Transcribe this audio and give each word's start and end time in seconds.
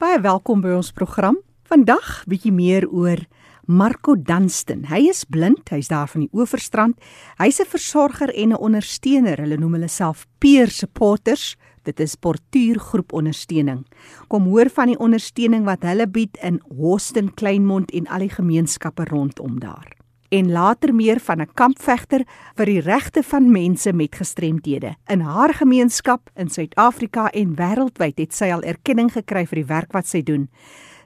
Baie 0.00 0.16
welkom 0.24 0.62
by 0.64 0.70
ons 0.72 0.94
program. 0.96 1.34
Vandag 1.68 2.22
bietjie 2.24 2.54
meer 2.56 2.86
oor 2.88 3.20
Marco 3.68 4.14
Dunstan. 4.16 4.86
Hy 4.88 5.10
is 5.10 5.26
blind, 5.28 5.68
hy's 5.68 5.90
daar 5.92 6.08
van 6.08 6.24
die 6.24 6.30
Oeverstrand. 6.32 6.96
Hy's 7.36 7.60
'n 7.60 7.68
versorger 7.68 8.32
en 8.32 8.54
'n 8.54 8.56
ondersteuner. 8.56 9.36
Hulle 9.36 9.58
noem 9.58 9.74
hulle 9.76 9.88
self 9.88 10.26
peer 10.40 10.70
supporters. 10.70 11.54
Dit 11.84 12.00
is 12.00 12.16
portuïergroep 12.16 13.12
ondersteuning. 13.12 13.84
Kom 14.28 14.44
hoor 14.44 14.70
van 14.70 14.86
die 14.86 14.98
ondersteuning 14.98 15.64
wat 15.64 15.82
hulle 15.82 16.06
bied 16.06 16.38
in 16.42 16.62
Hoston, 16.78 17.34
Kleinmond 17.34 17.90
en 17.90 18.06
al 18.06 18.20
die 18.20 18.32
gemeenskappe 18.32 19.04
rondom 19.04 19.60
daar 19.60 19.99
en 20.30 20.52
later 20.52 20.94
meer 20.94 21.20
van 21.20 21.40
'n 21.40 21.54
kampvegter 21.54 22.24
vir 22.54 22.66
die 22.66 22.80
regte 22.80 23.22
van 23.22 23.50
mense 23.50 23.92
met 23.92 24.14
gestremthede. 24.14 24.94
In 25.06 25.20
haar 25.20 25.54
gemeenskap 25.54 26.30
in 26.34 26.48
Suid-Afrika 26.48 27.30
en 27.30 27.54
wêreldwyd 27.54 28.18
het 28.18 28.34
sy 28.34 28.50
al 28.52 28.62
erkenning 28.62 29.12
gekry 29.12 29.46
vir 29.46 29.56
die 29.56 29.66
werk 29.74 29.92
wat 29.92 30.06
sy 30.06 30.22
doen. 30.22 30.48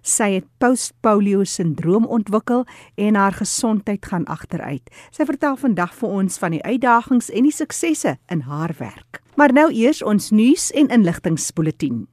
Sy 0.03 0.31
het 0.33 0.45
post-polio 0.59 1.45
sindroom 1.45 2.05
ontwikkel 2.05 2.67
en 2.95 3.15
haar 3.15 3.33
gesondheid 3.33 4.07
gaan 4.07 4.25
agteruit. 4.25 4.91
Sy 5.11 5.25
vertel 5.25 5.57
vandag 5.57 5.95
vir 5.95 6.09
ons 6.09 6.39
van 6.39 6.51
die 6.51 6.63
uitdagings 6.63 7.31
en 7.31 7.43
die 7.43 7.53
suksesse 7.53 8.19
in 8.29 8.41
haar 8.41 8.75
werk. 8.79 9.23
Maar 9.37 9.53
nou 9.53 9.73
eers 9.73 10.03
ons 10.03 10.31
nuus 10.31 10.71
en 10.71 10.89
inligtingspoletie. 10.89 12.07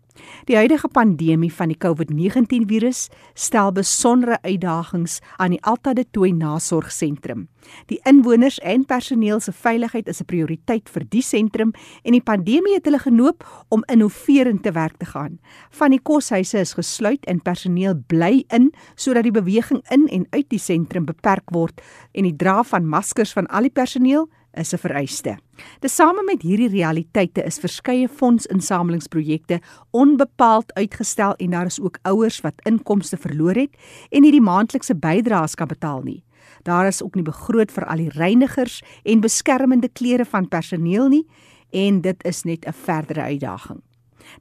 Die 0.46 0.56
huidige 0.56 0.88
pandemie 0.88 1.52
van 1.54 1.72
die 1.72 1.78
COVID-19 1.78 2.66
virus 2.70 3.10
stel 3.34 3.72
besondere 3.72 4.40
uitdagings 4.42 5.20
aan 5.38 5.56
die 5.56 5.64
Alta 5.64 5.94
de 5.94 6.06
Tooi 6.12 6.32
Nasorgsentrum. 6.34 7.48
Die 7.92 8.00
inwoners 8.10 8.60
en 8.60 8.86
personeel 8.86 9.40
se 9.40 9.52
veiligheid 9.52 10.08
is 10.08 10.22
'n 10.22 10.26
prioriteit 10.26 10.90
vir 10.90 11.04
die 11.10 11.22
sentrum 11.22 11.74
en 12.04 12.12
die 12.12 12.24
pandemie 12.24 12.74
het 12.74 12.86
hulle 12.86 13.00
genoop 13.00 13.66
om 13.70 13.84
innoverend 13.88 14.64
te 14.64 14.72
werk 14.72 14.98
te 14.98 15.06
gaan. 15.06 15.40
Van 15.70 15.90
die 15.90 16.02
koshuise 16.02 16.60
is 16.60 16.74
gesluit 16.74 17.26
en 17.26 17.42
personeel 17.42 18.04
bly 18.08 18.44
in 18.50 18.74
sodat 18.96 19.24
die 19.24 19.32
beweging 19.32 19.82
in 19.90 20.08
en 20.08 20.28
uit 20.30 20.50
die 20.50 20.60
sentrum 20.60 21.06
beperk 21.06 21.50
word 21.50 21.82
en 22.12 22.24
die 22.24 22.36
dra 22.36 22.64
van 22.64 22.88
maskers 22.88 23.34
van 23.34 23.48
al 23.48 23.62
die 23.62 23.70
personeel 23.70 24.30
is 24.54 24.74
'n 24.74 24.78
vereiste. 24.78 25.38
Tesame 25.80 26.24
met 26.24 26.42
hierdie 26.42 26.70
realiteite 26.70 27.44
is 27.44 27.60
verskeie 27.60 28.08
fondsinsamelingsprojekte 28.08 29.60
onbepaald 29.92 30.74
uitgestel 30.74 31.36
en 31.36 31.50
daar 31.50 31.66
is 31.66 31.80
ook 31.80 32.00
ouers 32.02 32.42
wat 32.42 32.62
inkomste 32.64 33.18
verloor 33.18 33.56
het 33.56 33.76
en 34.10 34.22
nie 34.22 34.32
die 34.32 34.42
maandelikse 34.42 34.96
bydraes 34.96 35.56
kan 35.56 35.68
betaal 35.68 36.02
nie. 36.02 36.24
Daar 36.64 36.88
is 36.88 37.04
ook 37.04 37.16
nie 37.16 37.24
begroot 37.24 37.72
vir 37.72 37.86
al 37.86 37.98
die 37.98 38.10
reinigers 38.10 38.82
en 39.04 39.20
beskermende 39.20 39.90
klere 39.90 40.26
van 40.26 40.48
personeel 40.48 41.08
nie 41.08 41.26
en 41.72 42.02
dit 42.02 42.24
is 42.24 42.44
net 42.44 42.66
'n 42.66 42.74
verdere 42.74 43.22
uitdaging. 43.22 43.82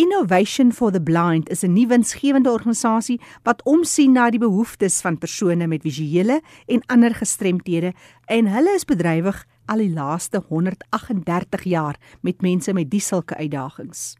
Innovation 0.00 0.72
for 0.72 0.90
the 0.90 1.00
Blind 1.08 1.50
is 1.50 1.62
'n 1.62 1.72
nuwe 1.72 1.88
winsgewende 1.88 2.50
organisasie 2.50 3.20
wat 3.42 3.62
omsien 3.64 4.12
na 4.12 4.30
die 4.30 4.40
behoeftes 4.40 5.00
van 5.00 5.18
persone 5.18 5.66
met 5.66 5.82
visuele 5.82 6.40
en 6.66 6.86
ander 6.86 7.14
gestremthede 7.14 7.92
en 8.24 8.46
hulle 8.46 8.72
is 8.74 8.84
bedrywig 8.84 9.44
al 9.64 9.76
die 9.76 9.92
laaste 9.92 10.40
138 10.48 11.64
jaar 11.64 12.00
met 12.20 12.40
mense 12.40 12.72
met 12.72 12.90
die 12.90 13.00
sulke 13.00 13.36
uitdagings. 13.36 14.16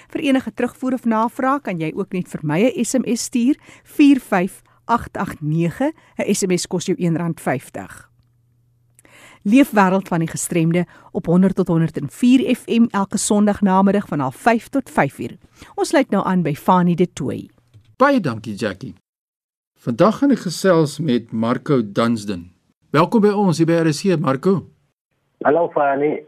Vir 0.09 0.21
enige 0.21 0.55
terugvoer 0.55 0.93
of 0.93 1.05
navraag 1.05 1.63
kan 1.63 1.79
jy 1.79 1.93
ook 1.95 2.13
net 2.13 2.29
vir 2.29 2.41
my 2.43 2.63
'n 2.63 2.85
SMS 2.85 3.23
stuur 3.23 3.57
45889. 3.85 5.93
'n 6.17 6.35
SMS 6.35 6.67
kos 6.67 6.87
jou 6.87 6.97
R1.50. 6.99 8.08
Leefwêreld 9.43 10.09
van 10.09 10.19
die 10.19 10.29
gestremde 10.29 10.87
op 11.13 11.27
100 11.27 11.55
tot 11.55 11.69
104 11.69 12.57
FM 12.57 12.87
elke 12.91 13.19
Sondag 13.19 13.61
namiddag 13.61 14.09
van 14.09 14.33
05:30 14.33 14.69
tot 14.69 14.91
5:00. 14.91 15.39
Ons 15.75 15.89
sluit 15.89 16.11
nou 16.11 16.25
aan 16.25 16.43
by 16.43 16.55
Fanie 16.55 16.97
de 16.97 17.13
Tooi. 17.13 17.51
Baie 17.97 18.21
dankie 18.21 18.55
Jackie. 18.55 18.95
Vandag 19.79 20.19
gaan 20.19 20.31
ek 20.31 20.39
gesels 20.39 20.99
met 20.99 21.33
Marco 21.33 21.83
Dunsden. 21.93 22.51
Welkom 22.91 23.21
by 23.21 23.29
ons 23.29 23.59
hier 23.59 23.67
by 23.67 23.73
RC 23.73 24.19
Marco. 24.19 24.67
Hallo 25.45 25.69
Fanie. 25.75 26.25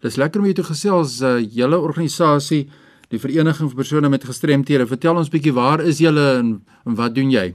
Dis 0.00 0.16
lekker 0.16 0.40
om 0.40 0.46
jou 0.46 0.54
te 0.54 0.64
gesels, 0.64 1.20
uh, 1.20 1.38
julle 1.40 1.78
organisasie, 1.80 2.70
die 3.08 3.18
Vereniging 3.18 3.70
vir 3.70 3.76
persone 3.76 4.08
met 4.08 4.24
gestremthede. 4.24 4.86
Vertel 4.86 5.16
ons 5.16 5.28
bietjie 5.32 5.52
waar 5.52 5.80
is 5.80 5.98
julle 5.98 6.38
en, 6.38 6.66
en 6.84 6.94
wat 6.94 7.14
doen 7.14 7.30
jy? 7.30 7.54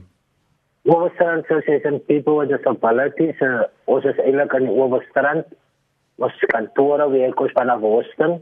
Oorstrand 0.88 1.44
Association 1.44 2.00
people 2.00 2.36
with 2.36 2.48
disabilities. 2.48 3.36
Uh, 3.42 3.68
ons 3.84 4.04
is 4.08 4.20
eintlik 4.24 4.54
aan 4.56 4.64
die 4.64 4.72
Oorstrand. 4.72 5.50
Ons 6.16 6.38
kantore 6.48 7.04
werk 7.12 7.40
ons 7.44 7.52
van 7.52 7.72
Boston. 7.82 8.38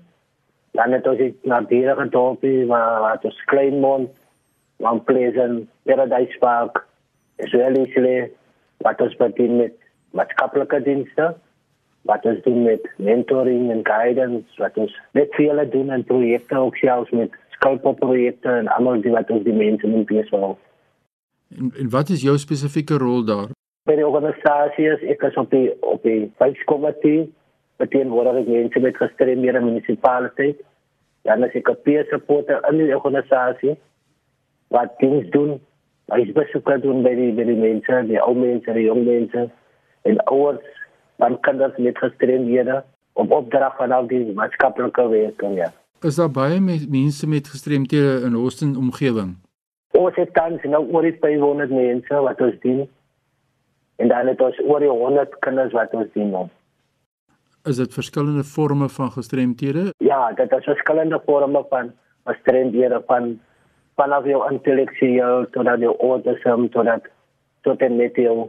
Dan 0.78 0.94
het 0.94 1.06
ons 1.10 1.34
na 1.42 1.58
dierige 1.66 2.06
dorpie 2.14 2.66
waar 2.70 3.00
wat 3.02 3.26
ons 3.26 3.40
Kleinmond, 3.50 4.12
Mount 4.78 5.04
Pleasant, 5.08 5.66
Paradise 5.82 6.38
Park, 6.38 6.84
Israelisle, 7.42 8.30
wat 8.86 9.02
ons 9.02 9.18
bedien 9.18 9.56
met 9.58 9.74
maatskaplike 10.14 10.78
dienste, 10.86 11.32
wat 12.06 12.24
ons 12.30 12.38
doen 12.46 12.62
met 12.62 12.86
mentoring 13.02 13.72
en 13.74 13.82
guidance, 13.82 14.62
wat 14.62 14.78
ons 14.78 14.94
net 15.18 15.34
veel 15.34 15.58
doen 15.74 15.90
en 15.90 16.06
projekte 16.06 16.62
ook 16.62 16.78
selfs 16.78 17.10
met 17.10 17.34
skulpprojekte 17.58 18.60
en 18.62 18.70
almal 18.78 19.02
die 19.02 19.16
wat 19.16 19.34
ons 19.34 19.42
die 19.42 19.58
mense 19.58 19.90
moet 19.90 20.06
besig 20.06 20.46
En, 21.56 21.72
en 21.80 21.90
wat 21.90 22.08
is 22.08 22.22
jou 22.22 22.38
spesifieke 22.38 22.98
rol 22.98 23.24
daar? 23.24 23.48
By 23.88 23.96
die 23.96 24.06
organisasie 24.06 24.90
is 24.92 25.04
ek 25.14 25.24
as 25.30 25.36
op 25.40 25.50
die 25.50 25.70
op 25.80 26.02
die 26.04 26.28
veiskomitee 26.40 27.28
beteken 27.80 28.12
word 28.12 28.42
ek 28.42 28.50
mense 28.50 28.82
met 28.84 28.98
gestremdhede 29.00 29.62
munisipaliteit. 29.64 30.60
Dan 31.24 31.44
is 31.44 31.54
ek 31.56 31.70
'n 31.70 31.82
peer 31.84 32.04
supporter 32.10 32.60
in 32.70 32.76
die 32.82 32.94
organisasie 32.96 33.76
wat 34.68 34.98
dings 35.00 35.30
doen. 35.30 35.60
Ek 36.12 36.34
besoek 36.34 36.68
doen 36.82 37.02
by 37.02 37.14
die 37.14 37.32
by 37.32 37.44
die 37.44 37.56
mense, 37.56 38.04
die 38.08 38.20
ou 38.20 38.34
mense, 38.34 38.72
die 38.72 38.88
jong 38.88 39.04
mense 39.04 39.50
en 40.02 40.20
ouers 40.26 40.64
van 41.18 41.40
kinders 41.40 41.76
met 41.76 41.98
gestremdhede 41.98 42.84
op 43.12 43.30
opdrag 43.30 43.76
van 43.76 43.92
al 43.92 44.06
die 44.06 44.32
maatskaplike 44.32 45.08
werk. 45.08 45.42
Ja. 45.54 45.72
Is 46.00 46.16
daar 46.16 46.30
baie 46.30 46.60
mense 46.60 47.26
met 47.26 47.48
gestremdhede 47.48 48.22
in 48.24 48.32
Houston 48.32 48.76
omgewing? 48.76 49.36
Ons 49.98 50.18
het 50.20 50.30
tans 50.36 50.62
nou 50.70 50.84
oor 50.94 51.06
die 51.06 51.16
500 51.18 51.72
mense 51.74 52.22
wat 52.26 52.40
ons 52.44 52.60
dien. 52.62 52.84
En 53.98 54.12
dan 54.12 54.30
het 54.30 54.40
ons 54.44 54.60
oor 54.64 54.84
die 54.84 54.90
100 54.90 55.38
kinders 55.44 55.74
wat 55.74 55.94
ons 55.98 56.12
dien. 56.14 56.30
Nou. 56.34 56.46
Is 57.68 57.80
dit 57.80 57.94
verskillende 57.94 58.44
forme 58.46 58.88
van 58.88 59.10
gestremthede? 59.16 59.88
Ja, 60.04 60.20
dit 60.38 60.52
is 60.52 60.70
verskillende 60.70 61.18
forme 61.26 61.64
van 61.72 61.90
gestremdhede 62.30 63.02
van 63.06 63.34
vanaf 63.98 64.28
jou 64.30 64.44
intellektueel 64.52 65.48
tot 65.50 65.66
aan 65.66 65.82
jou 65.82 65.96
autism 65.98 66.68
tot 66.74 66.86
aan 66.86 67.02
tot 67.66 67.82
en 67.82 67.96
met 67.96 68.16
jou 68.16 68.48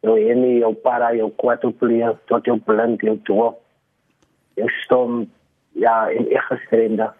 jou 0.00 0.16
enie, 0.18 0.60
jou 0.62 0.72
para, 0.84 1.12
jou 1.16 1.28
quadriplegia, 1.40 2.14
tot 2.30 2.46
jou 2.48 2.56
blind, 2.64 3.02
jou 3.04 3.16
doof, 3.28 3.58
jou 4.56 4.68
stom, 4.80 5.24
ja, 5.76 5.96
en 6.08 6.28
ek 6.32 6.46
gestremde. 6.48 7.10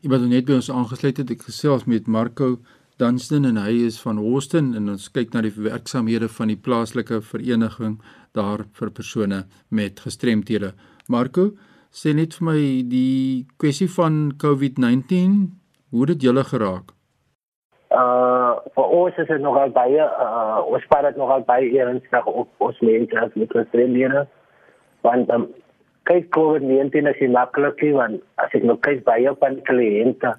Iemand 0.00 0.30
net 0.32 0.46
by 0.48 0.54
ons 0.56 0.70
aangesluit 0.72 1.18
het, 1.20 1.30
ek 1.34 1.42
gesels 1.44 1.82
met 1.84 2.06
Marco 2.08 2.54
Dunstan 3.00 3.44
en 3.44 3.58
hy 3.60 3.82
is 3.84 3.98
van 4.00 4.16
Houston 4.16 4.70
en 4.78 4.88
ons 4.94 5.10
kyk 5.12 5.34
na 5.34 5.42
die 5.44 5.52
werksamehede 5.52 6.30
van 6.32 6.48
die 6.48 6.56
plaaslike 6.56 7.18
vereniging 7.28 7.98
daar 8.36 8.64
vir 8.78 8.92
persone 8.96 9.42
met 9.68 10.00
gestremthede. 10.00 10.72
Marco, 11.12 11.50
sê 11.92 12.14
net 12.16 12.38
vir 12.38 12.48
my 12.48 12.56
die 12.88 13.44
kwessie 13.60 13.90
van 13.92 14.32
COVID-19, 14.40 15.36
hoe 15.92 16.06
het 16.06 16.14
dit 16.14 16.28
julle 16.30 16.46
geraak? 16.48 16.96
Uh 17.92 18.56
vir 18.72 18.92
ons 19.02 19.20
is 19.20 19.28
dit 19.28 19.44
nogal 19.44 19.68
baie 19.76 20.00
uh 20.00 20.64
ons 20.64 20.84
spaar 20.88 21.10
dit 21.10 21.20
nogal 21.20 21.44
baie 21.44 21.68
ernstig 21.84 22.32
op 22.32 22.68
ons 22.70 22.80
mense 22.80 23.20
as 23.20 23.36
met 23.36 23.52
gestremdhede. 23.52 24.24
Want 25.04 25.28
um, 25.28 25.50
kyk 26.08 26.30
COVID-19 26.36 27.10
is 27.10 27.20
nie 27.20 27.32
maklik 27.34 27.82
nie 27.84 27.92
want 27.96 28.22
as 28.42 28.54
ek 28.56 28.64
nou 28.66 28.78
kyk 28.86 29.04
baie 29.08 29.34
van 29.42 29.58
kliënte 29.68 30.34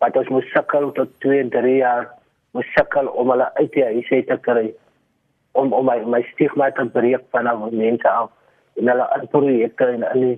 wat 0.00 0.16
ons 0.16 0.30
moet 0.32 0.48
sukkel 0.54 0.90
tot 0.96 1.12
2 1.24 1.40
en 1.44 1.50
3 1.56 1.76
jaar 1.76 2.08
moet 2.56 2.68
sukkel 2.76 3.10
om 3.20 3.32
hulle 3.32 3.48
uit 3.60 3.72
die 3.76 3.84
huis 3.84 4.12
te 4.28 4.38
kry 4.46 4.68
om 5.60 5.72
om 5.76 5.86
my 5.86 5.98
my 6.14 6.22
stigma 6.32 6.70
te 6.70 6.86
breek 6.94 7.26
van 7.34 7.50
al 7.50 7.66
mense 7.70 8.08
af 8.08 8.30
en 8.80 8.88
hulle 8.92 9.08
aan 9.16 9.28
projekte 9.34 9.90
en 9.96 10.06
in 10.14 10.24
die 10.26 10.36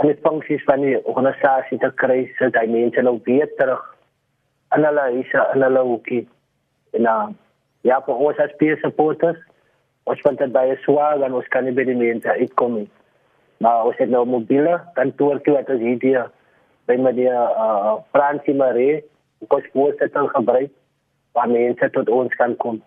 in 0.00 0.08
die 0.08 0.20
funksies 0.24 0.62
van 0.64 0.84
die 0.84 0.96
organisasie 1.04 1.78
te 1.78 1.90
kry 2.02 2.20
sodat 2.38 2.64
die 2.64 2.76
mense 2.76 3.02
nou 3.02 3.18
weer 3.24 3.50
terug 3.58 3.82
en 4.76 4.86
hulle 4.86 5.06
is 5.18 5.32
en 5.34 5.62
hulle 5.66 5.82
hoekie. 5.82 6.22
En 6.96 7.08
uh, 7.12 7.28
ja 7.82 7.98
vir 8.06 8.22
ons 8.28 8.38
as 8.44 8.54
peer 8.62 8.78
supporters 8.84 9.40
ons 10.10 10.22
vind 10.24 10.38
dit 10.38 10.52
baie 10.52 10.76
swaar 10.84 11.20
en 11.26 11.36
ons 11.40 11.52
kan 11.52 11.64
nie 11.64 11.76
by 11.76 11.84
die 11.88 11.98
mense 11.98 12.38
uitkom 12.40 12.78
nie 12.78 12.88
maar 13.60 13.86
ons 13.88 13.98
het 14.00 14.10
nou 14.12 14.24
mobiele 14.26 14.80
kantoor 14.96 15.40
toe 15.44 15.56
wat 15.58 15.72
ons 15.74 16.02
hier 16.04 16.28
by 16.88 16.96
my 16.96 17.12
die 17.16 17.28
uh, 17.30 17.96
Fransie 18.14 18.56
Marie 18.56 19.00
kos 19.52 19.66
voor 19.72 19.94
dit 20.00 20.12
dan 20.16 20.28
gebruik 20.34 20.72
waar 21.36 21.50
mense 21.52 21.90
tot 21.96 22.08
ons 22.08 22.34
kan 22.40 22.56
kom 22.56 22.80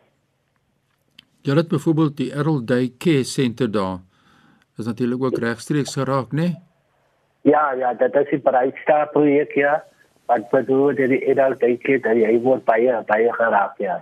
Jy 1.44 1.56
het 1.60 1.68
byvoorbeeld 1.68 2.18
die 2.18 2.32
Errol 2.32 2.62
Day 2.66 2.94
Care 2.98 3.24
Center 3.28 3.72
daar 3.72 4.00
is 4.78 4.86
natuurlik 4.86 5.24
ook 5.24 5.42
regstreeks 5.44 5.96
geraak 6.00 6.32
nê 6.32 6.48
nee? 6.48 6.54
Ja 7.44 7.72
ja 7.78 7.94
dit 7.94 8.16
is 8.16 8.32
'n 8.32 8.42
Brightstar 8.42 9.10
projek 9.12 9.56
ja 9.56 9.84
wat 10.26 10.50
bedoel 10.50 10.96
dat 10.96 11.12
die 11.12 11.22
adult 11.32 11.60
daycare 11.60 12.00
dat 12.00 12.18
jy 12.18 12.34
word 12.42 12.66
baie 12.66 13.04
baie 13.08 13.32
geraak 13.38 13.80
ja. 13.84 14.00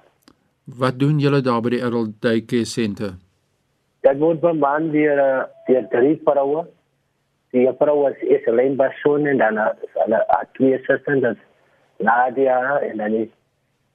Wat 0.66 1.00
doen 1.00 1.20
julle 1.20 1.42
daar 1.42 1.62
by 1.62 1.74
die 1.76 1.84
adult 1.84 2.22
daycare 2.22 2.66
center? 2.66 3.16
Dat 4.02 4.18
word 4.18 4.42
beman 4.42 4.92
deur 4.92 5.20
eh, 5.20 5.44
deur 5.68 5.88
drie 5.90 6.16
vroue. 6.26 6.66
Die 7.52 7.68
vroue 7.80 8.12
is, 8.12 8.22
is 8.40 8.48
alleen 8.48 8.78
persoon 8.80 9.28
en 9.28 9.38
dan 9.38 9.60
hulle 10.00 10.22
twee 10.58 10.80
susters 10.88 11.22
dat 11.22 11.38
Nadia 12.00 12.80
en 12.80 12.98
dan 12.98 13.14
is 13.14 13.30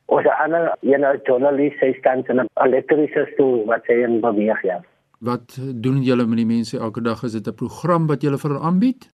ons 0.06 0.26
ander 0.38 0.68
ene 0.86 1.16
journalist 1.26 1.80
sy 1.82 1.92
staan 1.98 2.22
in 2.30 2.40
'n 2.40 2.48
elektriese 2.66 3.26
stoel 3.32 3.64
wat 3.66 3.84
sy 3.86 3.98
in 4.06 4.20
beweeg 4.20 4.62
ja. 4.62 4.80
Wat 5.18 5.58
doen 5.82 6.02
julle 6.02 6.26
met 6.26 6.36
die 6.36 6.46
mense 6.46 6.78
elke 6.78 7.00
dag? 7.02 7.22
Is 7.22 7.32
dit 7.32 7.48
'n 7.48 7.54
program 7.54 8.06
wat 8.06 8.22
julle 8.22 8.38
vir 8.38 8.50
hulle 8.50 8.64
aanbied? 8.64 9.08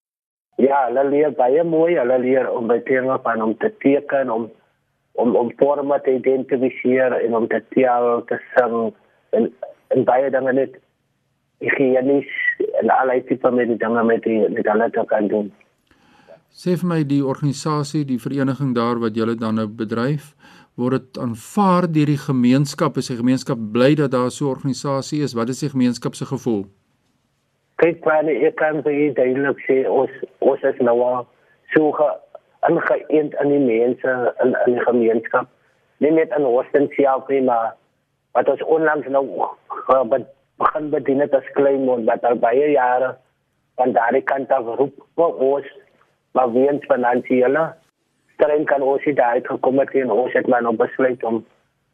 Ja, 0.57 0.87
hulle 0.87 1.03
leer 1.09 1.31
baie 1.31 1.63
mooi. 1.63 1.95
Hulle 1.97 2.19
leer 2.19 2.51
om 2.51 2.67
by 2.67 2.81
dinge 2.83 3.19
van 3.23 3.41
om 3.41 3.57
te 3.57 3.71
teken, 3.79 4.29
om 4.29 4.51
om 5.13 5.35
om 5.35 5.51
forme 5.57 6.01
te 6.01 6.11
identifiseer 6.15 7.13
en 7.13 7.35
om 7.35 7.47
te 7.47 7.63
tel 7.69 8.23
te 8.25 8.37
sing 8.55 8.93
en 9.29 9.53
en 9.95 10.05
baie 10.07 10.29
dinge 10.33 10.53
net 10.53 10.77
higienies 11.61 12.31
en 12.81 12.89
allerlei 12.89 13.21
tipe 13.29 13.51
met 13.51 13.69
die 13.69 13.77
dinge 13.77 14.03
met 14.03 14.23
die 14.23 14.39
met 14.49 14.65
hulle 14.65 14.89
te 14.89 15.05
kan 15.07 15.27
doen. 15.27 15.51
Sê 16.51 16.75
vir 16.75 16.89
my 16.89 17.03
die 17.07 17.21
organisasie, 17.23 18.03
die 18.05 18.19
vereniging 18.19 18.75
daar 18.75 18.99
wat 18.99 19.15
julle 19.15 19.37
dan 19.39 19.55
nou 19.55 19.67
bedryf, 19.67 20.33
word 20.75 20.97
dit 20.97 21.21
aanvaar 21.23 21.87
deur 21.87 22.11
die 22.11 22.19
gemeenskap? 22.19 22.97
Is 22.97 23.07
die 23.07 23.19
gemeenskap 23.21 23.59
bly 23.71 23.95
dat 23.95 24.11
daar 24.11 24.31
so 24.31 24.45
'n 24.45 24.55
organisasie 24.57 25.23
is? 25.23 25.33
Wat 25.33 25.49
is 25.49 25.59
die 25.59 25.69
gemeenskap 25.69 26.15
se 26.15 26.25
gevoel? 26.25 26.65
kyk 27.81 28.05
waar 28.05 28.27
ek 28.29 28.55
kan 28.61 28.83
vir 28.85 28.93
julle 28.93 29.13
duidelik 29.17 29.61
sê 29.65 29.77
ons 29.89 30.11
ons 30.45 30.65
is 30.69 30.81
nou 30.85 30.97
so 31.73 32.09
ingeënt 32.69 33.33
in 33.41 33.53
die 33.53 33.61
mense 33.63 34.11
in 34.43 34.53
in 34.65 34.75
die 34.77 34.85
gemeenskap 34.85 35.49
nie 36.05 36.11
net 36.17 36.35
in 36.37 36.45
Houston 36.45 36.85
self 36.97 37.31
nie 37.33 37.41
maar 37.47 37.73
wat 38.37 38.49
ons 38.49 38.63
onlangs 38.63 39.07
nou 39.07 39.25
begin 40.61 40.89
bedien 40.89 41.23
het 41.23 41.33
as 41.33 41.53
Kleinmond 41.57 42.05
wat 42.09 42.25
al 42.27 42.39
baie 42.41 42.71
jare 42.71 43.15
van 43.79 43.93
daardie 43.97 44.25
kant 44.33 44.51
af 44.51 44.67
roep 44.79 45.05
vir 45.19 45.39
ons 45.51 45.71
maar 46.37 46.51
weens 46.53 46.85
finansiële 46.91 47.63
streng 48.35 48.65
kan 48.69 48.81
ons 48.81 49.05
nie 49.05 49.15
daar 49.17 49.39
uitgekom 49.39 49.81
het 49.83 49.95
en 50.03 50.13
ons 50.15 50.37
het 50.37 50.47
maar 50.47 50.63
nou 50.67 50.75
besluit 50.75 51.23
om 51.23 51.43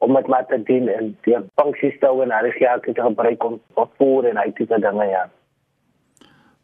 om 0.05 0.11
met 0.13 0.27
maar 0.27 0.45
te 0.45 0.59
dien 0.63 0.89
en 0.93 1.15
die 1.25 1.37
funksies 1.59 1.95
te 1.99 2.05
hou 2.05 2.21
en 2.21 2.31
al 2.31 2.45
die 2.45 2.57
geld 2.59 2.83
te 2.85 3.01
gebruik 3.01 3.43
om 3.43 3.59
op 3.73 3.93
voer 3.97 4.29
en 4.29 4.37
uit 4.37 4.55
te 4.55 4.79
dinge 4.85 5.07
ja. 5.09 5.23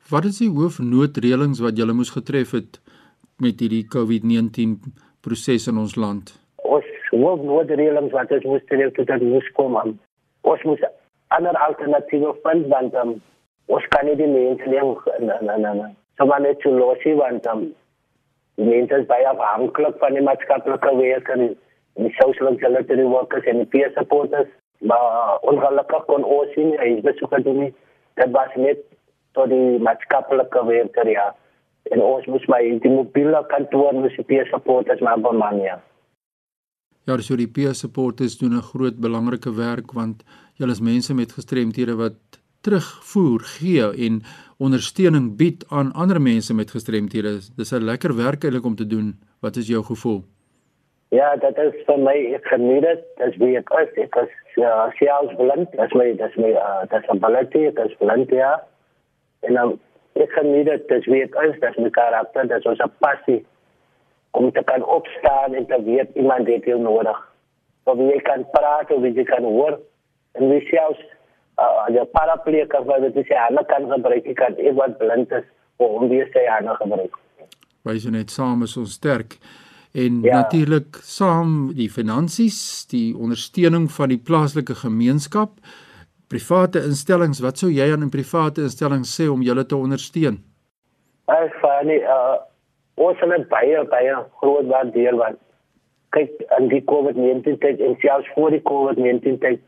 Wat 0.09 0.27
is 0.29 0.37
die 0.37 0.51
hoofnoodreëlings 0.51 1.63
wat 1.63 1.79
julle 1.79 1.95
moes 1.97 2.11
getref 2.13 2.51
het 2.53 2.77
met 3.41 3.63
hierdie 3.63 3.85
COVID-19 3.95 4.75
proses 5.25 5.65
in 5.71 5.79
ons 5.81 5.95
land? 5.95 6.35
Ons 6.61 6.85
hoofnoodreëlings 7.21 8.13
wat 8.15 8.31
ons 8.31 8.45
moes 8.49 8.65
tref 8.69 8.93
tot 8.97 9.09
dit 9.09 9.25
moes 9.27 9.49
kom. 9.57 9.77
Um, 9.77 9.93
ons 10.49 10.63
moes 10.67 10.83
ander 11.35 11.57
alternatiewe 11.65 12.33
vind 12.45 12.67
want 12.71 12.95
um, 13.01 13.13
ons 13.73 13.85
kan 13.93 14.05
nie 14.07 14.17
die 14.19 14.29
mense 14.29 14.69
nie 14.69 14.81
na 15.27 15.39
na 15.41 15.57
na 15.57 15.73
na. 15.73 15.91
So 16.17 16.25
maar 16.29 16.41
net 16.41 16.65
losie 16.65 17.15
want 17.19 17.47
um, 17.47 17.67
die 18.55 18.69
mense 18.69 19.01
is 19.01 19.07
baie 19.09 19.27
afhanklik 19.29 19.99
van 20.01 20.17
die 20.17 20.25
maatskaplike 20.25 20.95
werk 20.99 21.29
en 21.35 21.47
die 22.01 22.13
social 22.19 22.53
utility 22.53 23.01
workers 23.01 23.45
en 23.45 23.63
die 23.63 23.69
peer 23.69 23.91
supporters. 23.97 24.49
Maar 24.83 25.39
ongelukkig 25.47 26.05
kon 26.09 26.25
ons 26.27 26.55
nie, 26.59 26.73
hy 26.81 26.89
is 26.97 27.05
besoek 27.05 27.31
gedoen 27.37 27.59
nie. 27.63 27.71
Dat 28.19 28.33
was 28.35 28.51
net 28.59 28.81
tot 29.37 29.49
die 29.49 29.79
maatskaplike 29.79 30.65
werker 30.67 31.09
ja. 31.09 31.31
En 31.91 32.01
ons 32.03 32.25
moet 32.31 32.45
my 32.51 32.61
die 32.83 32.91
mobiele 32.91 33.41
kantoor 33.51 33.95
moet 33.95 34.15
die 34.17 34.27
peer 34.27 34.49
supporters 34.51 35.01
maar 35.01 35.21
beman 35.21 35.61
ja. 35.63 35.79
Ja, 37.05 37.17
so 37.19 37.35
die 37.35 37.49
peer 37.51 37.73
supporters 37.75 38.37
doen 38.39 38.53
'n 38.55 38.61
groot 38.63 38.97
belangrike 38.99 39.51
werk 39.55 39.91
want 39.91 40.23
julle 40.55 40.71
is 40.71 40.79
mense 40.79 41.13
met 41.13 41.31
gestremthede 41.31 41.95
wat 41.95 42.15
terugvoer 42.61 43.41
gee 43.59 43.87
en 44.05 44.21
ondersteuning 44.57 45.35
bied 45.37 45.65
aan 45.69 45.91
ander 45.91 46.21
mense 46.21 46.53
met 46.53 46.71
gestremthede. 46.71 47.31
Dis 47.57 47.73
'n 47.73 47.83
lekker 47.83 48.15
werk 48.15 48.43
eintlik 48.43 48.65
om 48.65 48.75
te 48.75 48.87
doen. 48.87 49.19
Wat 49.41 49.55
is 49.55 49.67
jou 49.67 49.83
gevoel? 49.83 50.23
Ja, 51.09 51.35
dat 51.35 51.57
is 51.57 51.73
vir 51.85 51.99
my 51.99 52.39
geniet 52.41 52.81
dit. 52.81 53.01
Dis 53.17 53.35
wie 53.37 53.57
ek 53.57 53.69
is. 53.69 54.03
Ek 54.03 54.15
is 54.15 54.31
ja, 54.55 54.89
selfs 54.95 55.35
blind. 55.35 55.71
Dis 55.71 55.93
my 55.93 56.15
dis 56.15 56.35
my 56.35 56.51
dis 56.89 57.07
'n 57.09 57.23
ability, 57.23 57.71
dis 57.73 57.95
blind 57.99 58.29
ja. 58.29 58.63
En 59.41 59.53
dan 59.53 59.79
ek 60.13 60.31
geniet 60.31 60.65
dit 60.65 60.87
dis 60.87 61.05
wie 61.05 61.23
ek 61.23 61.35
is, 61.35 61.59
dis 61.59 61.77
my 61.77 61.89
karakter, 61.89 62.47
dis 62.47 62.65
ons 62.65 62.79
passie 62.99 63.45
om 64.33 64.51
te 64.51 64.63
kan 64.65 64.85
opstaan 64.85 65.53
en 65.53 65.65
te 65.69 65.79
weet 65.83 66.09
iemand 66.13 66.47
het 66.47 66.65
jou 66.65 66.79
nodig. 66.81 67.17
So 67.85 67.95
wie 67.97 68.21
kan 68.21 68.45
praat 68.51 68.91
of 68.91 69.01
wie 69.01 69.23
kan 69.23 69.43
hoor 69.43 69.79
en 70.31 70.49
wie 70.49 70.61
selfs 70.69 71.01
uh, 71.61 71.85
die 71.93 72.05
paraplee 72.15 72.65
kan 72.67 72.85
wat 72.89 73.05
dit 73.13 73.27
sê 73.29 73.37
aan 73.37 73.59
kan 73.69 73.89
gebruik 73.91 74.29
kan 74.39 74.57
ek 74.57 74.77
wat 74.79 74.97
blind 75.01 75.31
is 75.31 75.45
om 75.77 76.07
wie 76.09 76.23
sê 76.33 76.47
aan 76.49 76.71
gebruik. 76.79 77.19
Wys 77.85 78.07
net 78.09 78.31
saam 78.33 78.63
is 78.65 78.77
ons 78.79 78.95
sterk 78.97 79.37
en 79.93 80.23
ja. 80.25 80.39
natuurlik 80.41 80.97
saam 81.05 81.73
die 81.77 81.89
finansies, 81.91 82.87
die 82.89 83.13
ondersteuning 83.13 83.91
van 83.93 84.09
die 84.09 84.17
plaaslike 84.17 84.79
gemeenskap 84.81 85.59
private 86.33 86.81
instellings, 86.87 87.43
wat 87.45 87.61
sou 87.61 87.69
jy 87.69 87.91
aan 87.93 88.03
'n 88.03 88.09
private 88.09 88.65
instelling 88.65 89.05
sê 89.05 89.29
om 89.29 89.45
julle 89.45 89.65
te 89.65 89.75
ondersteun? 89.75 90.41
Ek 91.29 91.53
funny, 91.61 92.01
uh 92.01 92.41
ons 92.95 93.19
het 93.19 93.47
baie 93.49 93.83
baie 93.89 94.15
groot 94.41 94.67
waardeer 94.69 95.15
wat 95.17 95.39
kyk 96.13 96.43
aan 96.57 96.67
die 96.69 96.83
COVID-19 96.85 97.57
tyd 97.63 97.81
en 97.81 97.95
selfs 98.01 98.29
voor 98.35 98.53
die 98.53 98.61
COVID-19 98.69 99.39
tyd 99.41 99.59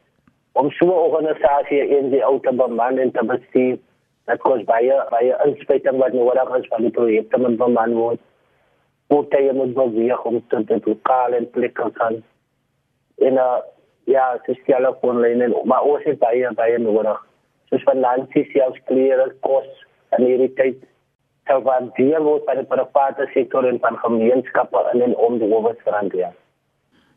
om 0.53 0.71
so 0.71 0.85
'n 0.85 1.03
organisasie 1.07 1.81
in 1.97 2.09
die 2.09 2.21
autobahn 2.21 2.97
en 2.97 3.11
te 3.11 3.23
bestuur. 3.23 3.77
Dit 4.25 4.39
kos 4.39 4.63
baie 4.63 4.95
baie 5.09 5.33
inspuiting 5.45 5.97
wat 5.97 6.13
nodig 6.13 6.55
is 6.57 6.67
van 6.67 6.81
die 6.81 6.91
projekte 6.91 7.37
met 7.37 7.57
beman 7.57 7.93
word. 7.93 8.19
Moet 9.07 9.33
jy 9.33 9.51
moet 9.53 9.73
beweeg 9.73 10.25
om 10.25 10.43
te 10.47 10.63
dit 10.63 10.85
lokaal 10.85 11.33
en 11.33 11.49
plek 11.49 11.73
kan 11.73 12.23
en 13.17 13.33
uh, 13.33 13.59
ja, 14.03 14.39
sosiale 14.45 14.95
fondslyne, 15.01 15.61
maar 15.63 15.83
ons 15.83 16.03
het 16.03 16.19
baie 16.19 16.51
baie 16.53 16.77
nodig. 16.77 17.21
Soos 17.69 17.83
finansies, 17.83 18.51
selfs 18.51 18.81
klere, 18.85 19.31
kos 19.39 19.67
en 20.09 20.23
hierdie 20.23 20.53
tyd 20.53 20.83
sou 21.47 21.61
van 21.63 21.91
deel 21.97 22.23
word 22.23 22.45
by 22.45 22.55
die 22.59 22.67
private 22.69 23.27
sektor 23.33 23.67
en 23.69 23.79
van 23.79 23.97
gemeenskappe 23.97 24.81
in 24.93 25.01
en 25.01 25.15
om 25.15 25.37
die 25.39 25.49
hoofstrand 25.51 26.13
ja. 26.13 26.31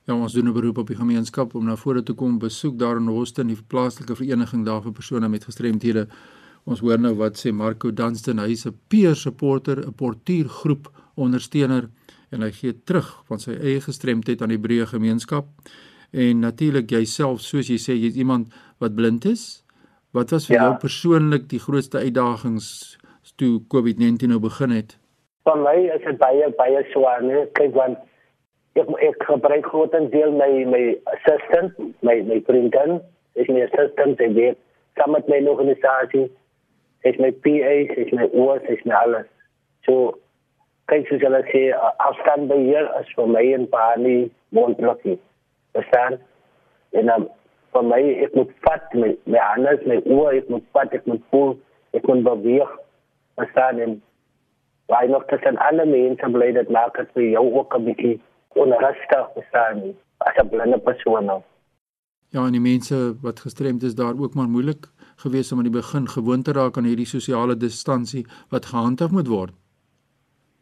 Ja, 0.09 0.15
ons 0.15 0.33
doen 0.33 0.49
'n 0.49 0.53
beroep 0.53 0.79
op 0.79 0.87
die 0.87 0.97
gemeenskap 0.97 1.55
om 1.55 1.65
na 1.65 1.77
vore 1.77 2.03
toe 2.03 2.15
kom 2.15 2.39
besoek 2.39 2.79
daar 2.79 2.97
in 2.97 3.07
Houston, 3.07 3.47
die 3.47 3.59
plaaslike 3.69 4.17
vereniging 4.17 4.65
daar 4.65 4.83
vir 4.83 4.93
persone 4.93 5.29
met 5.29 5.45
gestremthede. 5.45 6.09
Ons 6.65 6.81
hoor 6.81 6.99
nou 6.99 7.15
wat 7.15 7.37
sê 7.37 7.53
Marco 7.53 7.91
Dunstan, 7.91 8.39
hy 8.39 8.53
is 8.53 8.67
'n 8.67 8.79
peer 8.89 9.15
supporter, 9.15 9.77
'n 9.87 9.93
portuïergroep 9.93 10.89
ondersteuner 11.17 11.91
en 12.31 12.43
hy 12.43 12.51
gee 12.51 12.73
terug 12.85 13.23
van 13.29 13.39
sy 13.39 13.53
eie 13.53 13.81
gestremdheid 13.81 14.43
aan 14.43 14.49
die 14.49 14.59
breë 14.59 14.87
gemeenskap. 14.87 15.47
En 16.13 16.41
natuurlik 16.41 16.91
jouself, 16.91 17.41
soos 17.41 17.69
jy 17.69 17.77
sê, 17.77 17.93
jy's 17.93 18.17
iemand 18.17 18.49
wat 18.79 18.95
blind 18.95 19.25
is. 19.25 19.65
Wat 20.13 20.31
was 20.31 20.47
vir 20.47 20.57
ja. 20.57 20.63
jou 20.63 20.79
persoonlik 20.81 21.49
die 21.49 21.59
grootste 21.59 21.99
uitdagings 21.99 22.99
toe 23.37 23.61
COVID-19 23.75 24.33
nou 24.33 24.41
begin 24.41 24.71
het? 24.71 24.97
Vir 25.49 25.57
my 25.65 25.77
is 25.95 26.05
dit 26.05 26.19
baie 26.21 26.51
baie 26.59 26.85
swaar, 26.93 27.23
nee. 27.23 27.47
Kyk 27.59 27.75
want 27.77 27.99
ek 28.79 28.91
ek 29.09 29.25
gebruik 29.31 29.67
grotendeel 29.67 30.35
my 30.37 30.51
my 30.73 30.85
assistant, 31.15 31.75
my 32.03 32.21
my 32.29 32.41
vriendin, 32.47 33.01
is 33.35 33.49
my 33.49 33.65
assistant 33.67 34.21
en 34.21 34.35
dit 34.35 34.59
saam 34.99 35.15
met 35.15 35.29
my 35.29 35.41
organisasie, 35.47 36.27
is 37.05 37.19
my 37.19 37.31
PA, 37.45 37.75
is 38.03 38.13
my 38.13 38.27
oors, 38.33 38.63
is 38.69 38.83
my 38.85 38.95
alles. 39.03 39.29
So 39.87 40.19
kyk 40.91 41.09
soos 41.09 41.23
hulle 41.25 41.43
sê 41.53 41.69
afstand 42.09 42.49
by 42.51 42.59
hier 42.65 42.89
is 43.01 43.11
vir 43.17 43.33
my 43.37 43.45
en 43.55 43.67
Pani 43.73 44.19
moontlik. 44.57 45.21
Verstaan? 45.77 46.19
En 46.97 47.07
dan 47.13 47.29
vir 47.77 47.85
my 47.85 48.03
ek 48.27 48.37
moet 48.37 48.53
vat 48.67 48.95
my 48.95 49.15
my 49.27 49.41
anders 49.53 49.85
my 49.87 49.99
oor, 50.07 50.35
ek 50.35 50.49
moet 50.53 50.65
vat, 50.77 50.95
ek 50.97 51.07
moet 51.11 51.25
voel, 51.33 51.57
ek 51.97 52.07
moet 52.09 52.25
beweeg. 52.27 52.77
Verstaan? 53.39 53.79
En 53.79 53.97
Waar 54.89 55.09
nog 55.09 55.25
tussen 55.25 55.57
alle 55.57 55.85
mense 55.87 56.31
bly 56.33 56.53
dit 56.53 56.71
maak 56.73 56.95
dit 56.97 57.09
vir 57.13 57.25
jou 57.37 57.45
ook 57.61 57.75
'n 57.77 57.85
bietjie 57.85 58.21
onrustig 58.63 59.27
bestaan 59.35 59.83
as 60.19 60.37
'n 60.43 60.49
blinde 60.49 60.79
persoon 60.79 61.25
nou. 61.25 61.41
Ja, 62.29 62.45
en 62.47 62.53
die 62.53 62.61
mense 62.61 62.97
wat 63.23 63.41
gestremd 63.41 63.83
is 63.83 63.95
daar 63.95 64.15
ook 64.23 64.35
maar 64.35 64.49
moeilik 64.49 64.87
gewees 65.17 65.53
om 65.53 65.59
aan 65.59 65.69
die 65.71 65.81
begin 65.81 66.09
gewoon 66.09 66.43
te 66.43 66.53
raak 66.53 66.77
aan 66.77 66.85
hierdie 66.85 67.07
sosiale 67.07 67.57
distansie 67.57 68.27
wat 68.51 68.67
gehandhaaf 68.67 69.11
moet 69.11 69.29
word. 69.29 69.53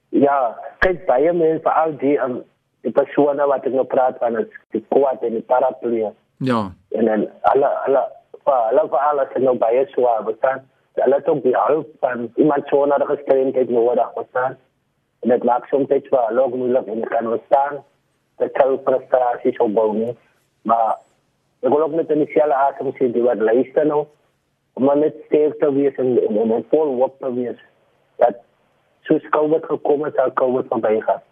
Ja, 0.09 0.59
kyk 0.78 1.06
baie 1.06 1.33
mense 1.33 1.62
veral 1.62 1.97
die 1.97 2.18
um, 2.18 2.42
die 2.80 2.92
persone 2.92 3.47
wat 3.47 3.64
ek 3.64 3.73
nou 3.73 3.87
praat 3.87 4.18
van 4.18 4.37
is 4.38 4.50
die 4.71 4.85
kwad 4.88 5.23
en 5.23 5.33
die 5.33 5.47
paraplu. 5.52 6.12
Ja. 6.38 6.73
En 6.90 7.04
dan 7.04 7.28
alle 7.40 7.68
alle 7.87 8.02
alle 8.42 8.88
vir 8.88 8.99
alles 8.99 9.28
nou 9.37 9.56
baie 9.59 9.87
swaar, 9.87 10.25
bestaan. 10.25 10.61
Hulle 10.96 11.18
het 11.18 11.28
ook 11.28 11.42
die 11.44 11.56
hulp 11.56 11.88
van 12.00 12.30
iemand 12.36 12.68
so 12.68 12.86
na 12.86 12.96
gestremdheid 13.04 13.68
nodig, 13.70 14.12
bestaan 14.14 14.56
en 15.22 15.28
dit 15.28 15.44
maak 15.44 15.66
soms 15.70 15.90
net 15.92 16.08
vir 16.12 16.22
hulle 16.28 16.46
moeilik 16.54 16.88
en 16.92 17.04
kan 17.10 17.28
verstaan 17.32 17.82
dat 18.40 18.58
hulle 18.60 18.80
frustrasies 18.86 19.60
opbou 19.64 19.90
nie 19.96 20.14
maar 20.68 20.98
ek 21.62 21.72
wil 21.72 21.86
ook 21.86 21.96
net 21.98 22.12
in 22.14 22.24
die 22.24 22.32
selle 22.34 22.56
asem 22.66 22.92
sê 22.98 23.08
die 23.12 23.24
wat 23.24 23.42
luister 23.42 23.88
nou 23.88 24.04
om 24.76 24.90
net 25.00 25.16
sterk 25.28 25.56
te 25.62 25.70
wees 25.72 25.96
en 26.02 26.16
en, 26.20 26.52
en, 26.58 26.64
vol 26.72 27.00
op 27.06 27.16
te 27.22 27.32
wees 27.38 27.58
dat 28.22 28.42
soos 29.08 29.24
COVID 29.32 29.64
gekom 29.70 30.04
het, 30.04 30.16
sal 30.18 30.32
COVID 30.34 30.66
verby 30.72 30.98
gaan. 31.06 31.22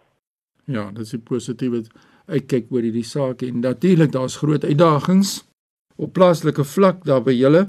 Ja, 0.65 0.85
dit 0.95 1.05
is 1.05 1.19
positief 1.27 1.89
ek 2.25 2.47
kyk 2.49 2.71
oor 2.73 2.85
hierdie 2.85 3.05
saak 3.05 3.43
en 3.45 3.59
natuurlik 3.61 4.13
daar's 4.15 4.39
groot 4.41 4.63
uitdagings 4.65 5.43
op 6.01 6.15
plaaslike 6.17 6.65
vlak 6.65 7.03
daar 7.05 7.21
by 7.25 7.35
julle 7.35 7.67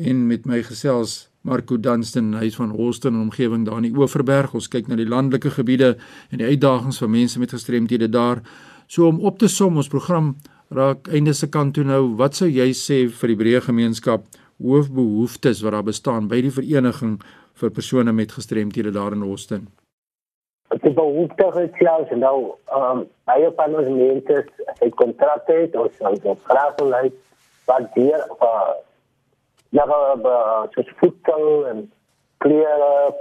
en 0.00 0.22
met 0.30 0.46
my 0.48 0.62
gesels 0.64 1.29
Marco 1.42 1.78
Dunstan, 1.80 2.34
hy 2.36 2.50
is 2.50 2.56
van 2.58 2.74
Holston 2.76 3.14
en 3.16 3.28
omgewing 3.30 3.64
daar 3.64 3.80
in 3.80 3.88
die 3.88 3.96
Oeverberg. 3.96 4.52
Ons 4.54 4.68
kyk 4.68 4.90
na 4.90 4.98
die 4.98 5.08
landelike 5.08 5.54
gebiede 5.54 5.94
en 6.28 6.42
die 6.42 6.50
uitdagings 6.52 7.00
van 7.00 7.14
mense 7.14 7.40
met 7.40 7.54
gestremthede 7.56 8.10
daar. 8.12 8.42
So 8.90 9.08
om 9.08 9.22
op 9.24 9.38
te 9.40 9.48
som 9.48 9.78
ons 9.80 9.88
program 9.88 10.34
raak 10.68 11.08
einde 11.08 11.32
se 11.34 11.48
kant 11.48 11.74
toe 11.74 11.84
nou, 11.84 12.02
wat 12.20 12.36
sou 12.36 12.48
jy 12.50 12.68
sê 12.76 13.06
vir 13.08 13.32
die 13.32 13.38
breë 13.40 13.62
gemeenskap 13.70 14.26
hoofbehoeftes 14.60 15.62
wat 15.64 15.72
daar 15.72 15.86
bestaan 15.86 16.28
by 16.28 16.42
die 16.44 16.52
vereniging 16.52 17.16
vir 17.60 17.72
persone 17.72 18.12
met 18.12 18.36
gestremthede 18.36 18.92
daar 18.92 19.16
in 19.16 19.24
Holston? 19.24 19.68
Behoeftes 20.70 21.56
is 21.64 21.80
ja, 21.80 21.96
nou, 22.20 22.52
ehm 22.68 23.00
um, 23.00 23.02
baie 23.26 23.48
van 23.56 23.74
ons 23.80 23.88
mense 23.88 24.44
het 24.82 24.94
kontrakte, 25.00 25.56
ons 25.72 25.98
het 26.04 26.46
graag 26.46 26.76
wil 26.78 26.94
hê 26.98 27.10
wat 27.66 27.90
hier 27.96 28.22
uh, 28.42 28.76
ja, 29.70 29.84
soos 30.74 30.92
voedsel 31.00 31.66
en 31.70 31.92
klere, 32.38 33.14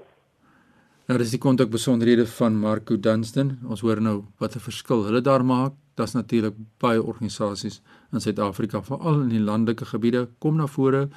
Nou 1.07 1.21
dis 1.23 1.31
die 1.31 1.39
kontak 1.39 1.71
besonderhede 1.71 2.25
van 2.27 2.57
Marco 2.59 2.97
Dunstan. 2.99 3.53
Ons 3.71 3.85
hoor 3.87 4.01
nou 4.03 4.25
wat 4.43 4.57
'n 4.57 4.67
verskil 4.69 5.05
hulle 5.07 5.21
daar 5.21 5.45
maak. 5.45 5.73
Daar's 5.95 6.15
natuurlik 6.15 6.55
baie 6.79 7.03
organisasies 7.03 7.81
in 8.13 8.21
Suid-Afrika, 8.21 8.83
veral 8.83 9.23
in 9.23 9.29
die 9.29 9.41
landelike 9.41 9.85
gebiede, 9.85 10.29
kom 10.39 10.57
na 10.57 10.67
vore 10.67 11.09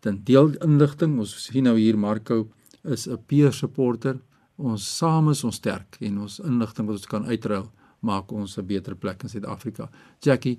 ten 0.00 0.20
deel 0.24 0.50
inligting. 0.62 1.18
Ons 1.18 1.44
sien 1.44 1.64
nou 1.64 1.78
hier 1.78 1.98
Marco 1.98 2.48
is 2.84 3.08
'n 3.08 3.18
peer 3.26 3.52
supporter. 3.52 4.20
Ons 4.56 4.96
saam 4.98 5.30
is 5.30 5.44
ons 5.44 5.56
sterk 5.56 5.96
en 6.00 6.18
ons 6.18 6.40
inligting 6.40 6.86
wat 6.86 6.96
ons 6.96 7.06
kan 7.06 7.24
uitruil 7.24 7.70
maak 8.00 8.32
ons 8.32 8.58
'n 8.58 8.66
beter 8.66 8.94
plek 8.94 9.22
in 9.22 9.28
Suid-Afrika. 9.28 9.88
Jackie, 10.20 10.58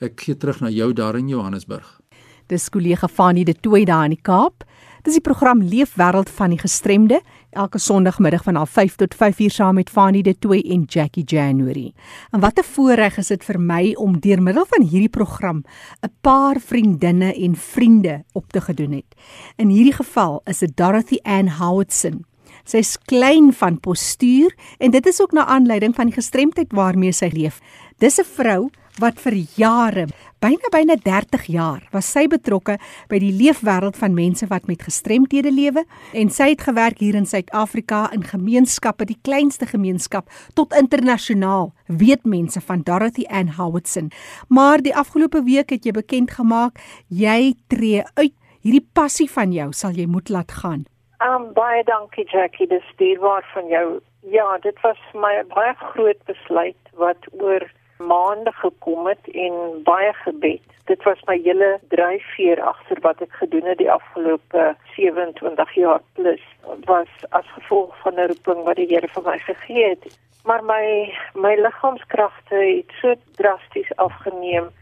ek 0.00 0.20
gee 0.20 0.36
terug 0.36 0.60
na 0.60 0.68
jou 0.68 0.92
daar 0.92 1.16
in 1.16 1.28
Johannesburg. 1.28 2.00
Dis 2.46 2.68
kollega 2.68 3.08
Fanie 3.08 3.44
de 3.44 3.54
Tooi 3.54 3.84
daar 3.84 4.04
in 4.04 4.10
die 4.10 4.22
Kaap. 4.22 4.64
Dis 5.02 5.16
die 5.18 5.20
program 5.20 5.62
Leefwêreld 5.62 6.30
van 6.30 6.50
die 6.50 6.60
Gestremde 6.60 7.20
elke 7.50 7.78
Sondagmiddag 7.78 8.44
van 8.46 8.66
5 8.66 8.94
tot 8.96 9.14
5 9.14 9.40
uur 9.40 9.50
saam 9.50 9.74
met 9.74 9.90
Fanie 9.90 10.22
de 10.22 10.38
Tooi 10.38 10.60
en 10.60 10.84
Jackie 10.86 11.24
January. 11.24 11.92
En 12.30 12.40
wat 12.40 12.58
'n 12.58 12.62
voorreg 12.62 13.18
is 13.18 13.26
dit 13.26 13.44
vir 13.44 13.60
my 13.60 13.94
om 13.94 14.20
deur 14.20 14.42
middel 14.42 14.64
van 14.64 14.82
hierdie 14.86 15.08
program 15.08 15.64
'n 16.02 16.12
paar 16.20 16.60
vriendinne 16.60 17.34
en 17.34 17.56
vriende 17.56 18.24
op 18.32 18.52
te 18.52 18.60
gedoen 18.60 18.92
het. 18.92 19.14
In 19.56 19.68
hierdie 19.68 19.92
geval 19.92 20.40
is 20.44 20.58
dit 20.58 20.76
Dorothy 20.76 21.18
Ann 21.22 21.48
Howardson 21.48 22.24
Sy's 22.64 22.96
klein 23.10 23.52
van 23.52 23.80
postuur 23.80 24.54
en 24.78 24.90
dit 24.90 25.06
is 25.06 25.20
ook 25.20 25.32
na 25.32 25.46
aanleiding 25.46 25.94
van 25.94 26.12
gestremdheid 26.12 26.72
waarmee 26.72 27.12
sy 27.12 27.30
leef. 27.32 27.60
Dis 27.98 28.18
'n 28.18 28.24
vrou 28.24 28.70
wat 29.00 29.20
vir 29.24 29.36
jare, 29.56 30.06
byna 30.42 30.68
byna 30.72 30.96
30 31.00 31.46
jaar, 31.48 31.80
was 31.94 32.10
sy 32.12 32.26
betrokke 32.28 32.76
by 33.08 33.18
die 33.22 33.32
leefwêreld 33.32 33.96
van 33.96 34.14
mense 34.14 34.46
wat 34.50 34.66
met 34.68 34.84
gestremdhede 34.84 35.52
lewe 35.54 35.84
en 36.12 36.30
sy 36.30 36.50
het 36.52 36.66
gewerk 36.66 37.00
hier 37.00 37.16
in 37.16 37.26
Suid-Afrika 37.26 38.10
in 38.12 38.22
gemeenskappe, 38.22 39.06
die 39.08 39.18
kleinste 39.22 39.66
gemeenskap 39.66 40.28
tot 40.54 40.76
internasionaal. 40.76 41.72
Weet 41.86 42.24
mense 42.24 42.60
van 42.60 42.82
Dorothy 42.82 43.24
Ann 43.30 43.54
Howardson. 43.56 44.10
Maar 44.48 44.82
die 44.82 44.94
afgelope 44.94 45.42
week 45.42 45.70
het 45.70 45.84
jy 45.84 45.92
bekend 45.92 46.30
gemaak 46.30 46.80
jy 47.08 47.54
tree 47.68 48.04
uit. 48.14 48.34
Hierdie 48.62 48.86
passie 48.94 49.30
van 49.30 49.52
jou 49.52 49.72
sal 49.74 49.96
jy 49.98 50.06
moet 50.06 50.28
laat 50.30 50.52
gaan. 50.52 50.84
Um 51.22 51.52
baie 51.54 51.84
dankie 51.86 52.24
Jackie, 52.26 52.66
dis 52.66 52.86
dierbaar 52.98 53.44
van 53.52 53.66
jou. 53.66 54.00
Ja, 54.20 54.58
dit 54.58 54.80
was 54.82 54.98
my 55.14 55.44
baie 55.54 55.74
groot 55.78 56.18
besluit 56.26 56.90
wat 56.98 57.28
oor 57.38 57.62
maande 58.02 58.52
gekom 58.52 59.06
het 59.06 59.28
en 59.30 59.82
baie 59.86 60.12
gebed. 60.24 60.64
Dit 60.90 61.02
was 61.06 61.22
my 61.28 61.36
hele 61.44 61.68
dryfveer 61.94 62.62
agter 62.62 62.98
wat 63.06 63.22
ek 63.22 63.38
gedoen 63.38 63.70
het 63.70 63.78
die 63.78 63.90
afgelope 63.92 64.64
27 64.96 65.74
jaar 65.78 66.02
plus. 66.18 66.42
Dit 66.66 66.90
was 66.90 67.12
as 67.30 67.46
gevolg 67.54 67.94
van 68.02 68.18
'n 68.18 68.26
roeping 68.34 68.66
wat 68.66 68.76
die 68.82 68.90
Here 68.90 69.08
vir 69.14 69.22
my 69.22 69.38
gegee 69.38 69.88
het. 69.94 70.18
Maar 70.44 70.64
my 70.64 71.14
my 71.34 71.54
liggaamskragte 71.54 72.54
het 72.54 72.90
so 73.00 73.14
drasties 73.38 73.96
afgeneem 73.96 74.72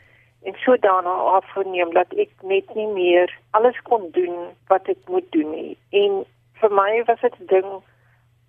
en 0.43 0.55
so 0.65 0.77
daarna 0.77 1.11
afgeneem 1.11 1.93
dat 1.93 2.13
ek 2.17 2.31
net 2.43 2.75
nie 2.75 2.89
meer 2.93 3.39
alles 3.51 3.77
kon 3.83 4.09
doen 4.13 4.37
wat 4.67 4.89
ek 4.89 5.09
moet 5.09 5.27
doen 5.37 5.51
nie. 5.51 5.77
En 5.91 6.25
vir 6.61 6.73
my 6.73 7.03
was 7.05 7.21
dit 7.21 7.37
'n 7.41 7.47
ding 7.47 7.71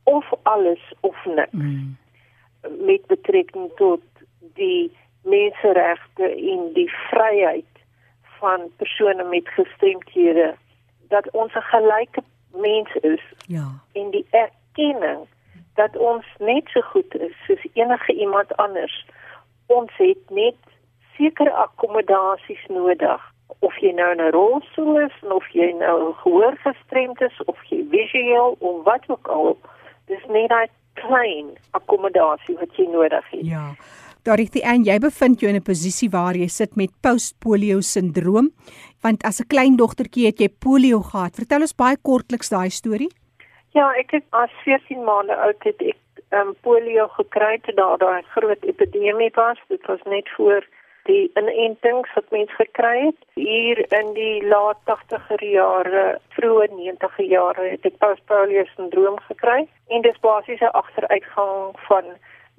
of 0.04 0.34
alles 0.44 0.94
of 1.00 1.26
niks. 1.26 1.52
Mm. 1.52 1.98
Met 2.86 3.06
betrekking 3.08 3.72
tot 3.76 4.02
die 4.54 4.92
menseregte 5.24 6.24
en 6.24 6.74
die 6.74 6.92
vryheid 7.10 7.72
van 8.40 8.72
persone 8.78 9.24
met 9.24 9.48
gestremthede 9.50 10.56
dat 11.08 11.32
ons 11.32 11.54
'n 11.54 11.70
gelyke 11.74 12.24
mens 12.54 12.96
is. 12.96 13.24
Ja. 13.48 13.68
En 13.92 14.10
die 14.10 14.26
erkenning 14.30 15.28
dat 15.74 15.98
ons 15.98 16.26
net 16.40 16.68
so 16.70 16.82
goed 16.82 17.16
is 17.16 17.36
soos 17.46 17.68
enige 17.74 18.14
iemand 18.14 18.56
anders. 18.56 19.06
Ons 19.66 19.92
het 19.98 20.30
net 20.30 20.56
sekere 21.22 21.54
akkommodasies 21.54 22.66
nodig 22.74 23.22
of 23.60 23.78
jy 23.84 23.92
nou 23.94 24.10
'n 24.16 24.32
rolstoel 24.34 25.00
is 25.06 25.16
of 25.38 25.46
jy 25.54 25.72
nou 25.78 26.14
gehoor 26.24 26.56
gestremd 26.66 27.22
is 27.22 27.38
of 27.46 27.58
jy 27.70 27.86
visueel 27.90 28.56
of 28.60 28.84
wat 28.86 29.04
ook 29.08 29.28
al 29.28 29.58
dis 30.08 30.26
net 30.30 30.52
'n 30.52 30.70
klein 30.94 31.48
akkommodasie 31.72 32.56
wat 32.60 32.76
jy 32.76 32.88
nodig 32.90 33.26
het. 33.32 33.46
Ja. 33.46 33.76
Dorothy, 34.24 34.62
en 34.62 34.84
jy 34.84 35.00
bevind 35.00 35.40
jou 35.42 35.50
in 35.50 35.58
'n 35.58 35.70
posisie 35.72 36.10
waar 36.10 36.36
jy 36.36 36.48
sit 36.48 36.76
met 36.76 36.92
postpolio 37.02 37.82
sindroom, 37.82 38.52
want 39.02 39.24
as 39.24 39.42
'n 39.42 39.48
klein 39.48 39.76
dogtertjie 39.78 40.26
het 40.26 40.40
jy 40.40 40.50
polio 40.50 41.00
gehad. 41.02 41.36
Vertel 41.36 41.62
ons 41.62 41.76
baie 41.76 41.98
kortliks 41.98 42.50
daai 42.50 42.70
storie. 42.70 43.10
Ja, 43.74 43.94
ek 43.98 44.12
het 44.12 44.26
as 44.30 44.52
14 44.64 45.04
maande 45.04 45.36
oud 45.36 45.64
het 45.64 45.82
ek 45.82 45.98
um, 46.32 46.56
polio 46.62 47.08
gekry 47.08 47.60
toe 47.64 47.74
daar 47.74 47.98
daai 47.98 48.22
groot 48.36 48.64
epidemie 48.64 49.32
was. 49.34 49.58
Dit 49.68 49.86
was 49.88 50.02
net 50.06 50.30
voor 50.38 50.66
die 51.12 51.28
inentings 51.40 52.12
wat 52.16 52.30
mense 52.36 52.56
gekry 52.58 52.96
het 53.08 53.20
hier 53.40 53.82
in 54.00 54.14
die 54.18 54.42
laat 54.48 54.80
80er 54.90 55.44
jare, 55.46 56.06
vroeë 56.36 56.68
90er 56.74 57.28
jare 57.28 57.70
het 57.74 57.88
ek 57.90 57.98
postpolio 58.04 58.66
sindroom 58.76 59.20
gekry 59.28 59.66
en 59.94 60.06
dis 60.08 60.22
basies 60.26 60.62
'n 60.62 60.76
agteruitgang 60.84 61.76
van 61.88 62.14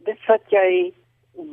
dit 0.09 0.21
wat 0.28 0.44
jy 0.56 0.92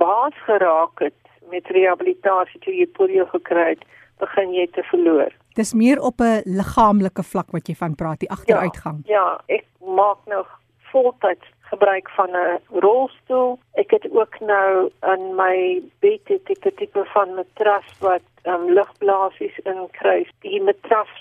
baas 0.03 0.35
geraak 0.45 0.99
het 0.99 1.19
met 1.49 1.67
rehabilitasie 1.67 2.59
toe 2.61 2.73
jy 2.73 2.87
polio 2.97 3.25
gekry 3.25 3.69
het, 3.73 3.83
begin 4.19 4.53
jy 4.53 4.67
te 4.75 4.83
verloor. 4.91 5.31
Dis 5.55 5.73
meer 5.73 5.99
op 6.01 6.21
'n 6.21 6.41
liggaamlike 6.45 7.23
vlak 7.23 7.51
wat 7.51 7.67
jy 7.67 7.75
van 7.75 7.95
praat, 7.95 8.19
die 8.19 8.31
agteruitgang. 8.31 9.01
Ja, 9.05 9.13
ja 9.47 9.55
ek 9.57 9.65
maak 9.79 10.19
nou 10.25 10.45
voltyds 10.91 11.47
gebruik 11.69 12.09
van 12.09 12.29
'n 12.31 12.59
rolstoel. 12.85 13.59
Ek 13.73 13.91
het 13.91 14.05
ook 14.11 14.39
nou 14.39 14.91
in 15.01 15.35
my 15.35 15.81
bed 15.99 16.21
'n 16.29 16.41
tipe 16.75 17.05
van 17.05 17.33
matras 17.33 17.89
wat 17.99 18.25
um, 18.43 18.73
lugblaasies 18.73 19.57
inkry. 19.63 20.27
Die 20.39 20.61
matras 20.61 21.13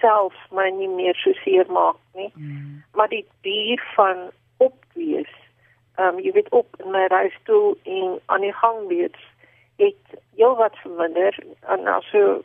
self 0.00 0.34
my 0.50 0.68
nie 0.70 0.88
meer 0.88 1.14
so 1.14 1.32
seer 1.32 1.66
maak 1.68 1.96
nie. 2.14 2.32
Mm. 2.34 2.82
Maar 2.92 3.08
die 3.08 3.26
duur 3.40 3.82
van 3.94 4.16
opwees. 4.56 5.34
Ehm 5.94 6.14
um, 6.14 6.20
jy 6.20 6.32
weet 6.32 6.50
op 6.50 6.68
in 6.78 6.90
my 6.90 7.06
rolstoel 7.06 7.76
en 7.82 8.20
aan 8.26 8.40
die 8.40 8.54
gang 8.62 8.86
wees 8.88 9.20
het 9.76 10.20
heel 10.36 10.56
wat 10.56 10.76
verminder 10.76 11.38
en 11.60 11.86
also 11.86 12.42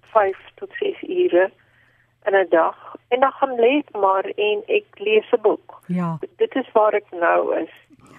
5 0.00 0.36
tot 0.54 0.70
6 0.78 1.02
ure 1.02 1.50
in 2.26 2.34
'n 2.34 2.46
dag 2.50 2.76
en 3.08 3.20
dan 3.20 3.32
gaan 3.32 3.54
lê 3.56 3.82
maar 3.92 4.24
en 4.24 4.62
ek 4.66 4.86
lees 4.94 5.30
'n 5.32 5.40
boek. 5.40 5.80
Ja. 5.86 6.18
Dit 6.36 6.54
is 6.54 6.72
waar 6.72 6.92
ek 6.92 7.10
nou 7.10 7.56
is. 7.56 7.74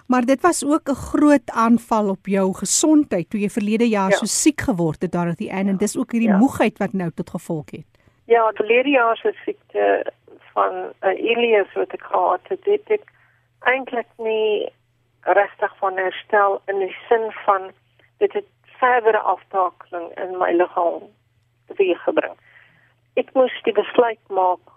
Maar 0.08 0.22
dit 0.22 0.42
was 0.42 0.66
ook 0.66 0.90
'n 0.90 0.96
groot 0.96 1.50
aanval 1.52 2.10
op 2.10 2.26
jou 2.26 2.54
gesondheid 2.54 3.30
toe 3.30 3.40
jy 3.40 3.50
verlede 3.50 3.88
jaar 3.88 4.10
ja. 4.10 4.16
so 4.16 4.26
siek 4.26 4.62
geword 4.62 5.02
het 5.02 5.12
daar 5.12 5.28
at 5.28 5.38
die 5.38 5.50
einde 5.50 5.66
ja. 5.66 5.72
en 5.72 5.78
dis 5.78 5.98
ook 5.98 6.12
hierdie 6.12 6.30
ja. 6.30 6.38
moegheid 6.38 6.78
wat 6.78 6.94
nou 6.94 7.12
tot 7.12 7.30
gevolg 7.30 7.72
het. 7.72 7.86
Ja, 8.26 8.52
verlede 8.54 8.90
jaar 8.90 9.18
se 9.18 9.34
siekte 9.46 10.12
van 10.54 10.74
'n 10.74 10.94
uh, 11.02 11.10
eh, 11.10 11.30
Elias 11.30 11.74
wat 11.74 11.92
ek 11.94 12.02
gehad 12.02 12.42
het, 12.48 12.64
dit 12.64 12.90
ek 12.90 13.04
eintlik 13.60 14.08
nie 14.18 14.72
regtig 15.22 15.78
van 15.78 15.98
herstel 15.98 16.62
in 16.66 16.80
die 16.80 16.96
sin 17.10 17.32
van 17.46 17.72
dit 18.18 18.34
het 18.34 18.46
verdere 18.80 19.20
aftakeling 19.20 20.18
in 20.18 20.38
my 20.38 20.52
liggaam 20.52 21.04
teweeggebring 21.66 22.36
ek 23.22 23.34
moes 23.38 23.54
die 23.66 23.76
besluit 23.78 24.22
maak 24.40 24.74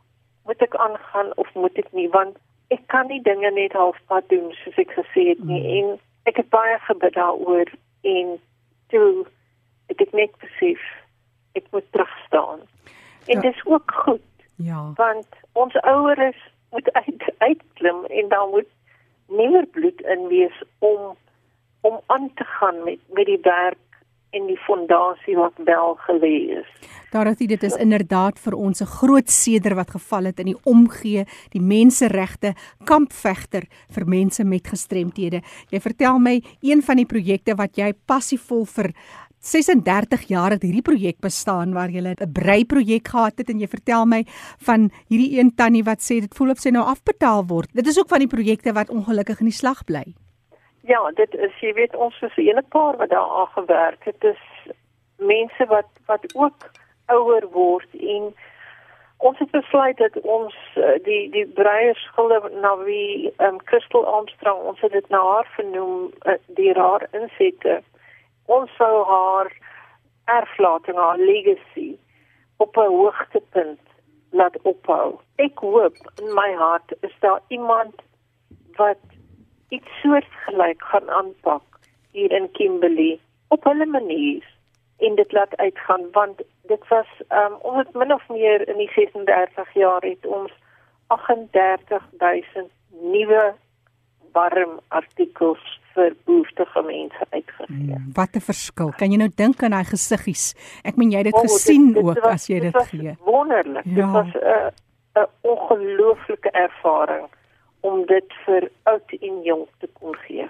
moet 0.48 0.62
ek 0.64 0.76
aangaan 0.76 1.32
of 1.42 1.50
moet 1.54 1.76
ek 1.82 1.90
nie 1.96 2.08
want 2.14 2.38
ek 2.74 2.86
kan 2.92 3.10
nie 3.10 3.20
dinge 3.26 3.50
net 3.56 3.76
halfpad 3.76 4.28
doen 4.32 4.52
soos 4.62 4.78
ek 4.80 4.94
gesê 4.96 5.26
het 5.32 5.42
nie 5.44 5.60
mm. 5.60 5.76
en 5.78 5.88
ek 6.30 6.40
het 6.42 6.50
baie 6.54 6.78
gebid 6.86 7.16
daaroor 7.18 7.72
en 8.14 8.32
toe 8.94 9.26
ek 9.92 10.04
het 10.04 10.16
net 10.16 10.34
besef 10.44 10.82
ek 11.58 11.66
moet 11.74 11.86
terug 11.92 12.12
staan 12.26 12.64
en 13.26 13.36
ja. 13.36 13.44
dis 13.46 13.62
ook 13.66 13.94
goed 14.04 14.46
ja 14.70 14.84
want 15.00 15.40
ons 15.52 15.76
ouers 15.94 16.40
moet 16.70 16.92
uit 17.02 17.26
uitklim 17.38 18.04
en 18.20 18.32
dan 18.34 18.54
moet 18.56 18.70
meer 19.30 19.66
bloed 19.76 20.00
in 20.14 20.26
wees 20.32 20.62
om 20.78 21.16
om 21.80 22.00
aan 22.06 22.30
te 22.34 22.44
gaan 22.44 22.82
met 22.84 23.00
met 23.18 23.26
die 23.26 23.42
werk 23.42 23.89
en 24.30 24.46
die 24.46 24.58
fondasie 24.66 25.36
wat 25.36 25.52
wel 25.64 25.96
gelê 26.06 26.60
is. 26.60 26.68
Daarom 27.10 27.34
dit 27.34 27.62
is 27.62 27.76
inderdaad 27.76 28.38
vir 28.38 28.54
ons 28.54 28.80
'n 28.80 28.86
groot 28.86 29.30
seder 29.30 29.74
wat 29.74 29.90
geval 29.90 30.24
het 30.24 30.38
in 30.38 30.46
die 30.46 30.60
omgee, 30.64 31.24
die 31.50 31.60
menseregte 31.60 32.54
kampvegter 32.84 33.64
vir 33.90 34.06
mense 34.06 34.44
met 34.44 34.66
gestremthede. 34.66 35.42
Jy 35.70 35.80
vertel 35.80 36.18
my 36.18 36.42
een 36.60 36.82
van 36.82 36.96
die 36.96 37.06
projekte 37.06 37.54
wat 37.54 37.76
jy 37.76 37.92
passievol 38.06 38.64
vir 38.64 38.94
36 39.40 40.28
jaar 40.28 40.50
het 40.50 40.62
hierdie 40.62 40.84
projek 40.84 41.20
bestaan 41.20 41.72
waar 41.72 41.90
jy 41.90 42.00
'n 42.00 42.32
brei 42.32 42.64
projek 42.64 43.08
gehad 43.08 43.38
het 43.38 43.50
en 43.50 43.58
jy 43.58 43.66
vertel 43.66 44.06
my 44.06 44.24
van 44.58 44.90
hierdie 45.08 45.38
een 45.38 45.54
tannie 45.54 45.84
wat 45.84 46.00
sê 46.00 46.20
dit 46.20 46.34
voel 46.34 46.50
of 46.50 46.58
sy 46.58 46.70
nou 46.70 46.84
afbetaal 46.84 47.46
word. 47.46 47.68
Dit 47.72 47.86
is 47.86 47.98
ook 47.98 48.08
van 48.08 48.18
die 48.18 48.28
projekte 48.28 48.72
wat 48.72 48.90
ongelukkig 48.90 49.40
in 49.40 49.46
die 49.46 49.54
slag 49.54 49.84
bly. 49.84 50.14
Ja, 50.80 51.10
dit 51.10 51.34
is 51.34 51.60
jy 51.60 51.72
weet 51.72 51.96
ons 51.96 52.20
is 52.20 52.36
'n 52.36 52.40
hele 52.40 52.62
paar 52.62 52.96
wat 52.96 53.08
daar 53.08 53.30
aan 53.40 53.52
gewerk 53.54 54.04
het. 54.04 54.20
Dit 54.20 54.34
is 54.34 54.72
mense 55.16 55.66
wat 55.66 55.88
wat 56.06 56.34
ook 56.34 56.70
ouer 57.06 57.48
word 57.50 57.88
en 57.92 58.34
ons 59.16 59.38
het 59.38 59.50
besluit 59.50 59.96
dat 59.96 60.20
ons 60.20 60.54
eh, 60.74 60.96
die 61.04 61.30
die 61.30 61.46
breiers 61.46 62.02
skilde 62.04 62.50
na 62.60 62.76
wie 62.84 63.32
ehm 63.36 63.54
um, 63.54 63.58
Crystal 63.64 64.06
Armstrong 64.06 64.60
ons 64.62 64.80
het 64.80 64.92
dit 64.92 65.08
na 65.08 65.20
haar 65.20 65.48
vernoem 65.56 66.12
uh, 66.22 66.38
die 66.46 66.72
haar 66.72 67.08
insette. 67.10 67.82
Ons 68.46 68.70
sou 68.76 69.04
haar 69.06 69.52
erflating, 70.24 70.96
haar 70.96 71.18
legacy 71.18 71.98
op 72.56 72.76
'n 72.76 72.80
hoogtepunt 72.96 73.80
laat 74.30 74.56
ophou. 74.62 75.18
Ek 75.36 75.58
hoop 75.58 75.96
in 76.22 76.34
my 76.34 76.52
hart 76.54 76.92
is 77.00 77.14
daar 77.20 77.40
iemand 77.48 77.94
wat 78.76 79.19
iets 79.70 79.90
soortgelyk 80.02 80.82
gaan 80.92 81.10
aanpak 81.10 81.62
hier 82.12 82.32
in 82.32 82.50
Kimberley 82.58 83.18
op 83.48 83.64
hulle 83.64 83.86
manier 83.86 84.44
en 84.98 85.14
dit 85.14 85.32
laat 85.32 85.56
uitgaan 85.56 86.10
want 86.12 86.42
dit 86.72 86.88
was 86.88 87.10
um 87.28 87.56
ons 87.72 87.86
min 87.92 88.12
of 88.12 88.28
meer 88.28 88.68
in 88.68 88.78
die 88.82 88.90
36 88.94 89.74
jaar 89.74 90.02
het 90.02 90.26
ons 90.26 90.52
38000 91.06 92.70
nuwe 93.14 93.54
warm 94.32 94.78
artikels 94.88 95.62
vir 95.94 96.14
behoeftige 96.24 96.82
mense 96.86 97.24
uitgegee. 97.30 97.96
Hmm, 97.96 98.10
wat 98.14 98.36
'n 98.36 98.40
verskil. 98.40 98.92
Kan 98.98 99.10
jy 99.10 99.18
nou 99.18 99.32
dink 99.34 99.62
aan 99.62 99.74
daai 99.74 99.84
gesiggies? 99.84 100.54
Ek 100.84 100.96
meen 100.96 101.10
jy 101.10 101.16
het 101.16 101.30
dit 101.32 101.34
oh, 101.34 101.40
gesien 101.40 101.86
dit, 101.86 101.94
dit 101.94 102.04
ook 102.04 102.22
was, 102.22 102.32
as 102.32 102.46
jy 102.46 102.60
dit, 102.60 102.72
dit 102.72 102.86
gee. 102.86 103.16
Wonderlik. 103.24 103.84
Ja. 103.84 103.94
Dit 103.94 104.10
was 104.12 104.32
'n 104.34 104.70
'n 105.20 105.28
ongelooflike 105.40 106.50
ervaring 106.50 107.26
om 107.80 108.06
dit 108.06 108.40
vir 108.46 108.70
oud 108.82 109.12
en 109.20 109.42
jonk 109.42 109.68
te 109.78 109.88
kon 109.98 110.16
gee. 110.26 110.48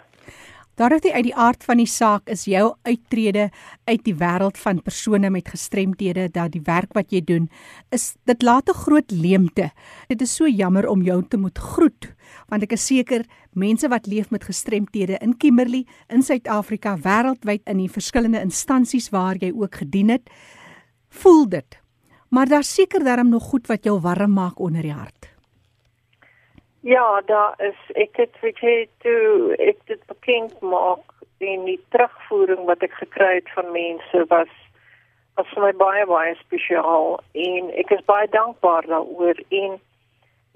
Daaruit 0.81 1.05
uit 1.13 1.27
die 1.27 1.35
aard 1.37 1.65
van 1.69 1.77
die 1.77 1.89
saak 1.91 2.31
is 2.33 2.47
jou 2.49 2.71
uittrede 2.89 3.51
uit 3.85 4.05
die 4.07 4.15
wêreld 4.17 4.57
van 4.57 4.79
persone 4.81 5.29
met 5.31 5.51
gestremthede 5.53 6.31
dat 6.33 6.55
die 6.55 6.63
werk 6.65 6.95
wat 6.97 7.13
jy 7.13 7.21
doen 7.21 7.51
is 7.93 8.15
dit 8.25 8.43
laat 8.43 8.71
'n 8.71 8.81
groot 8.87 9.11
leemte. 9.11 9.71
Dit 10.09 10.23
is 10.23 10.35
so 10.35 10.49
jammer 10.49 10.89
om 10.89 11.03
jou 11.03 11.23
te 11.29 11.37
moet 11.37 11.59
groet 11.59 12.15
want 12.49 12.63
ek 12.63 12.73
is 12.73 12.87
seker 12.87 13.25
mense 13.53 13.89
wat 13.89 14.07
leef 14.07 14.31
met 14.31 14.45
gestremthede 14.45 15.19
in 15.21 15.37
Kimberley, 15.37 15.85
in 16.09 16.23
Suid-Afrika, 16.23 16.97
wêreldwyd 16.97 17.61
in 17.67 17.77
die 17.77 17.91
verskillende 17.91 18.41
instansies 18.41 19.11
waar 19.11 19.37
jy 19.37 19.53
ook 19.53 19.75
gedien 19.75 20.09
het, 20.09 20.31
voel 21.09 21.49
dit. 21.49 21.79
Maar 22.31 22.47
daar's 22.47 22.75
seker 22.75 23.05
daarom 23.05 23.29
nog 23.29 23.43
goed 23.43 23.67
wat 23.67 23.85
jou 23.85 24.01
warm 24.01 24.33
maak 24.33 24.59
onder 24.59 24.83
die 24.83 24.93
hart. 24.93 25.31
Ja, 26.81 27.21
daar 27.27 27.55
is 27.59 27.77
ek 27.93 28.17
het 28.17 28.41
weet 28.41 28.59
jy 28.65 28.89
toe 29.05 29.55
ek 29.61 29.77
dit 29.85 30.01
bekend 30.09 30.61
maak 30.61 31.13
en 31.45 31.65
die 31.65 31.81
terugvoering 31.93 32.65
wat 32.69 32.81
ek 32.85 32.95
gekry 33.03 33.35
het 33.35 33.51
van 33.57 33.69
mense 33.73 34.25
was 34.33 34.53
was 35.37 35.53
vir 35.53 35.63
my 35.67 35.73
baie 35.83 36.07
baie 36.09 36.33
spesiaal 36.41 37.19
en 37.45 37.69
ek 37.83 37.93
is 37.97 38.05
baie 38.09 38.29
dankbaar 38.33 38.89
daaroor 38.89 39.41
en 39.61 39.77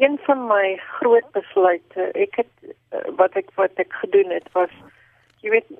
een 0.01 0.19
van 0.27 0.47
my 0.49 0.77
groot 0.97 1.29
besluite 1.37 2.09
ek 2.27 2.41
het 2.41 2.75
wat 3.21 3.37
ek 3.41 3.53
wat 3.61 3.85
ek 3.85 3.93
gedoen 4.01 4.33
het 4.33 4.49
was 4.57 4.73
jy 5.45 5.53
weet 5.59 5.71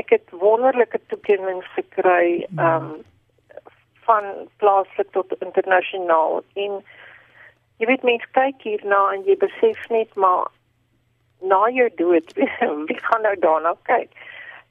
ek 0.00 0.16
het 0.16 0.36
wonderlike 0.44 1.00
toekennings 1.12 1.68
gekry 1.76 2.46
um 2.56 2.92
van 4.08 4.24
plaaslik 4.58 5.12
tot 5.12 5.36
internasionaal 5.38 6.40
en 6.64 6.80
jy 7.80 7.88
weet 7.88 8.02
mense 8.04 8.28
kyk 8.36 8.64
hierna 8.66 9.00
en 9.14 9.24
jy 9.28 9.36
besef 9.40 9.86
net 9.92 10.10
maar 10.16 10.50
na 11.40 11.62
jou 11.72 11.88
dood 11.96 12.34
wie 12.88 13.00
gaan 13.06 13.24
nou 13.24 13.36
daarna 13.44 13.74
kyk? 13.88 14.10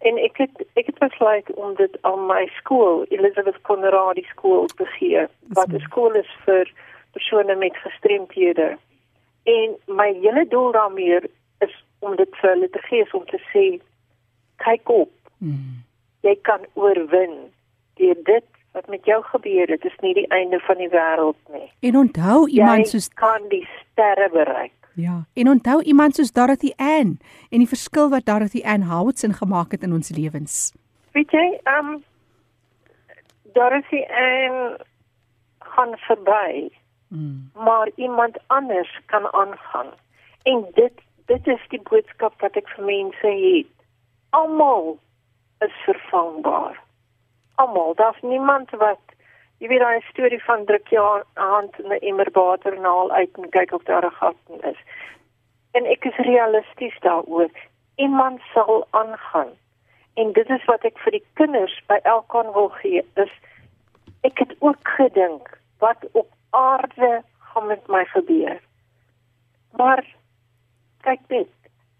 En 0.05 0.19
ek 0.21 0.37
het 0.43 0.61
ek 0.79 0.91
het 0.91 0.99
besluit 1.01 1.49
om 1.59 1.73
dit 1.75 1.97
aan 2.07 2.27
my 2.29 2.45
skool 2.59 3.03
Elizabeth 3.09 3.57
Conradi 3.67 4.23
skool 4.29 4.69
te 4.77 4.85
gee 4.97 5.25
wat 5.57 5.73
'n 5.73 5.83
skool 5.89 6.13
is 6.21 6.31
vir 6.45 6.71
persone 7.17 7.55
met 7.55 7.81
gestremthede. 7.85 8.77
En 9.43 9.75
my 9.87 10.13
hele 10.21 10.45
doel 10.47 10.71
daarmee 10.71 11.19
is 11.65 11.75
om 11.99 12.15
dit 12.15 12.35
vir 12.41 12.49
hulle 12.49 12.69
te 12.69 12.81
gee 12.87 13.13
om 13.13 13.25
te 13.25 13.41
sê 13.51 13.65
kyk 14.57 14.89
op. 14.89 15.11
Hmm. 15.39 15.83
jy 16.21 16.35
kan 16.41 16.65
oorwin. 16.73 17.35
Deur 17.95 18.17
dit 18.23 18.58
wat 18.77 18.87
met 18.87 19.05
jou 19.05 19.21
gebeur 19.31 19.67
het 19.67 19.85
is 19.85 19.95
nie 20.01 20.13
die 20.13 20.27
einde 20.27 20.59
van 20.67 20.77
die 20.77 20.89
wêreld 20.89 21.39
nie 21.53 21.69
en 21.89 22.01
onthou 22.03 22.47
iemand 22.47 22.85
jy 22.85 22.91
soos 22.95 23.09
kan 23.23 23.47
die 23.53 23.65
sterre 23.77 24.29
bereik 24.33 24.75
Ja, 24.99 25.23
en 25.33 25.47
onthou 25.47 25.81
iemand 25.81 26.15
soos 26.15 26.31
Dorothy 26.35 26.73
Ann 26.75 27.19
en 27.49 27.61
die 27.61 27.67
verskil 27.67 28.09
wat 28.11 28.25
Dorothy 28.27 28.59
Ann 28.67 28.83
Howardson 28.89 29.31
gemaak 29.33 29.71
het 29.71 29.83
in 29.87 29.93
ons 29.95 30.09
lewens. 30.11 30.73
Weet 31.15 31.31
jy, 31.31 31.45
ehm 31.63 31.93
um, 31.93 32.01
Dorothy 33.55 34.01
Ann 34.03 34.75
gaan 35.59 35.95
verby. 35.97 36.69
Mm. 37.07 37.51
Maar 37.53 37.89
iemand 37.95 38.37
anders 38.47 38.99
kan 39.05 39.33
aangaan. 39.33 39.87
En 40.43 40.65
dit 40.73 40.93
dit 41.25 41.47
is 41.47 41.65
die 41.69 41.81
boodskap 41.89 42.41
wat 42.41 42.55
ek 42.57 42.69
vir 42.75 42.85
mense 42.85 43.31
het. 43.43 43.73
Almal 44.29 44.97
is 45.65 45.73
vervangbaar. 45.85 46.77
Almal, 47.59 47.93
daar's 47.99 48.21
niemand 48.21 48.71
wat 48.79 49.09
Jy 49.59 49.67
weet 49.67 49.81
daai 49.83 50.03
storie 50.07 50.39
van 50.45 50.61
druk 50.67 50.87
jou 50.87 51.05
hand 51.35 51.79
in 51.81 51.91
'n 51.91 52.05
emmer 52.09 52.29
water 52.31 52.73
en 52.73 52.85
haal 52.87 53.11
uit 53.11 53.37
en 53.37 53.49
kyk 53.49 53.71
of 53.75 53.83
daar 53.83 54.05
'n 54.05 54.19
gat 54.19 54.35
is. 54.71 54.79
En 55.71 55.85
ek 55.85 56.05
is 56.05 56.15
realisties 56.15 56.99
daaroor. 56.99 57.51
Iemand 57.95 58.41
sal 58.53 58.87
aangaan. 58.89 59.51
En 60.13 60.31
dit 60.31 60.49
is 60.49 60.65
wat 60.65 60.83
ek 60.83 60.97
vir 60.97 61.11
die 61.11 61.25
kinders 61.33 61.75
by 61.87 61.99
Elkon 62.03 62.53
wil 62.53 62.69
gee 62.69 63.05
is 63.15 63.31
ek 64.21 64.39
het 64.39 64.55
ook 64.59 64.87
gedink 64.97 65.59
wat 65.79 66.07
op 66.11 66.27
aarde 66.49 67.23
gaan 67.39 67.67
met 67.67 67.87
my 67.87 68.05
gebeur. 68.05 68.59
Maar 69.71 70.05
kyk 71.01 71.19
net, 71.27 71.51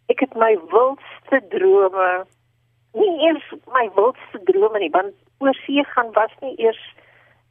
ek 0.08 0.19
het 0.19 0.36
my 0.36 0.58
wildste 0.72 1.48
drome 1.50 2.26
nie 2.93 3.28
eers 3.28 3.54
my 3.65 3.89
wildste 3.95 4.39
drome 4.43 4.80
nie, 4.80 4.89
want 4.89 5.13
oorsee 5.39 5.84
gaan 5.93 6.12
was 6.12 6.34
nie 6.41 6.56
eers 6.58 6.82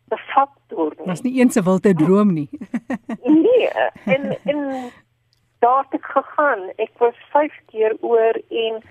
bevat 0.08 0.52
deur 0.72 0.94
nie. 0.96 1.06
Was 1.06 1.22
nie 1.22 1.40
eens 1.40 1.56
'n 1.56 1.64
wilde 1.64 1.94
droom 1.94 2.32
nie. 2.32 2.48
nee, 3.44 3.68
en 4.04 4.38
en 4.44 4.92
daar 5.58 5.84
het 5.84 6.00
ek 6.00 6.04
gegaan. 6.04 6.70
Ek 6.76 6.92
was 6.98 7.16
5 7.32 7.52
keer 7.66 7.96
oor 8.00 8.34
en 8.48 8.82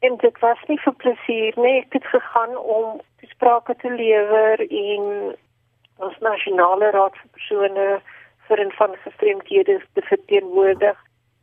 en 0.00 0.16
dit 0.16 0.38
was 0.38 0.60
nie 0.68 0.80
vir 0.84 0.94
plesier 0.94 1.54
nie. 1.56 1.78
Ek 1.80 1.92
het 1.92 2.06
gegaan 2.06 2.56
om 2.56 3.00
besprake 3.20 3.74
te 3.76 3.90
lewer 3.90 4.60
en 4.60 5.34
ons 5.96 6.18
nasionale 6.20 6.90
raad 6.90 7.16
vir 7.16 7.30
persone 7.30 7.88
vir 8.48 8.60
en 8.60 8.72
van 8.78 8.96
gestremdhede 9.04 9.80
te 9.92 10.02
verteenwoordig. 10.02 10.98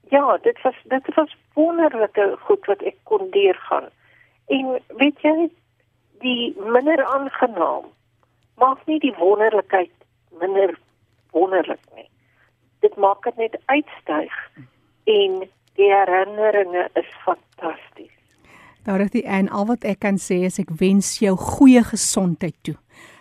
Ja, 0.10 0.38
dit 0.38 0.62
was 0.62 0.75
dit 0.84 1.15
was 1.15 1.38
wonderlike 1.54 2.36
goed 2.39 2.65
wat 2.65 2.82
ek 2.82 2.97
kon 3.04 3.30
deurgaan. 3.32 3.89
En 4.47 4.80
weet 4.99 5.21
jy, 5.21 5.49
die 6.22 6.54
minder 6.58 7.04
aangenaam 7.06 7.90
maak 8.62 8.86
nie 8.88 9.00
die 9.02 9.14
wonderlikheid 9.18 9.94
minder 10.42 10.76
wonderlik 11.34 11.82
nie. 11.96 12.08
Dit 12.82 12.98
maak 12.98 13.24
dit 13.24 13.38
net 13.38 13.58
uitstyg 13.66 14.34
en 15.10 15.44
die 15.80 15.90
herinneringe 15.90 16.88
is 17.00 17.10
fantasties. 17.26 18.14
Is 18.86 19.14
die 19.14 19.26
en 19.30 19.50
al 19.50 19.68
wat 19.70 19.86
ek 19.86 20.02
kan 20.02 20.18
sê 20.18 20.42
is 20.48 20.60
ek 20.62 20.74
wens 20.80 21.20
jou 21.22 21.36
goeie 21.38 21.84
gesondheid 21.86 22.58
toe. 22.66 22.78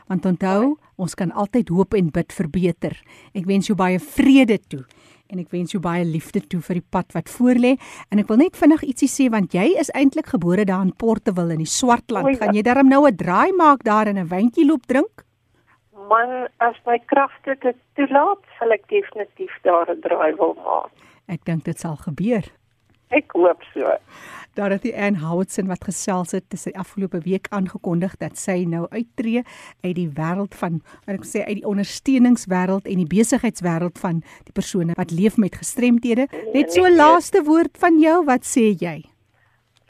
Want 0.08 0.26
onthou, 0.26 0.76
ons 0.96 1.14
kan 1.14 1.32
altyd 1.32 1.68
hoop 1.70 1.94
en 1.94 2.08
bid 2.10 2.32
vir 2.32 2.48
beter. 2.50 2.96
Ek 3.36 3.46
wens 3.46 3.68
jou 3.68 3.76
baie 3.78 4.00
vrede 4.00 4.58
toe 4.72 4.84
en 5.30 5.38
ek 5.38 5.50
wens 5.50 5.72
jou 5.72 5.80
baie 5.80 6.04
liefde 6.04 6.40
toe 6.40 6.60
vir 6.60 6.74
die 6.74 6.88
pad 6.90 7.12
wat 7.12 7.28
voorlê 7.28 7.76
en 8.10 8.18
ek 8.18 8.28
wil 8.28 8.36
net 8.36 8.56
vinnig 8.56 8.82
ietsie 8.82 9.08
sê 9.08 9.30
want 9.30 9.54
jy 9.54 9.78
is 9.78 9.90
eintlik 9.94 10.26
gebore 10.26 10.64
daar 10.64 10.82
in 10.82 10.92
Portewil 10.92 11.50
in 11.50 11.58
die 11.58 11.66
Swartland. 11.78 12.38
Gaan 12.38 12.54
jy 12.54 12.62
darm 12.62 12.88
nou 12.88 13.06
'n 13.06 13.16
draai 13.16 13.52
maak 13.52 13.84
daar 13.84 14.06
en 14.06 14.18
'n 14.18 14.28
wyntjie 14.28 14.66
loop 14.66 14.86
drink? 14.86 15.24
man 16.10 16.48
as 16.60 16.76
my 16.86 16.98
kragte 17.12 17.54
dit 17.64 17.78
toelaat, 17.98 18.42
sal 18.58 18.74
ek 18.76 18.88
definitief 18.92 19.54
daar 19.66 19.90
'n 19.94 20.02
draai 20.06 20.32
wil 20.40 20.54
maak. 20.64 20.90
Ek 21.28 21.44
dink 21.44 21.64
dit 21.64 21.78
sal 21.78 21.96
gebeur. 21.96 22.44
Ek 23.10 23.32
hoop 23.32 23.62
so. 23.74 23.96
Daar 24.54 24.70
het 24.70 24.82
die 24.82 24.94
Anne 24.96 25.18
Howardson 25.18 25.68
wat 25.70 25.84
gesels 25.86 26.32
het, 26.34 26.44
sy 26.58 26.72
afgelope 26.74 27.20
week 27.22 27.46
aangekondig 27.54 28.16
dat 28.18 28.38
sy 28.38 28.64
nou 28.66 28.88
uittreë 28.90 29.44
uit 29.84 29.94
die 29.94 30.08
wêreld 30.16 30.56
van, 30.58 30.80
wat 31.06 31.20
ek 31.20 31.26
sê 31.28 31.44
uit 31.46 31.60
die 31.60 31.68
ondersteuningswêreld 31.70 32.88
en 32.90 32.98
die 32.98 33.06
besigheidswêreld 33.12 34.00
van 34.02 34.24
die 34.48 34.54
persone 34.56 34.96
wat 34.98 35.14
leef 35.14 35.38
met 35.38 35.54
gestremthede. 35.54 36.26
Net 36.54 36.74
so 36.74 36.90
laaste 36.90 37.44
woord 37.46 37.78
van 37.78 38.00
jou, 38.02 38.16
wat 38.26 38.48
sê 38.48 38.72
jy? 38.74 38.96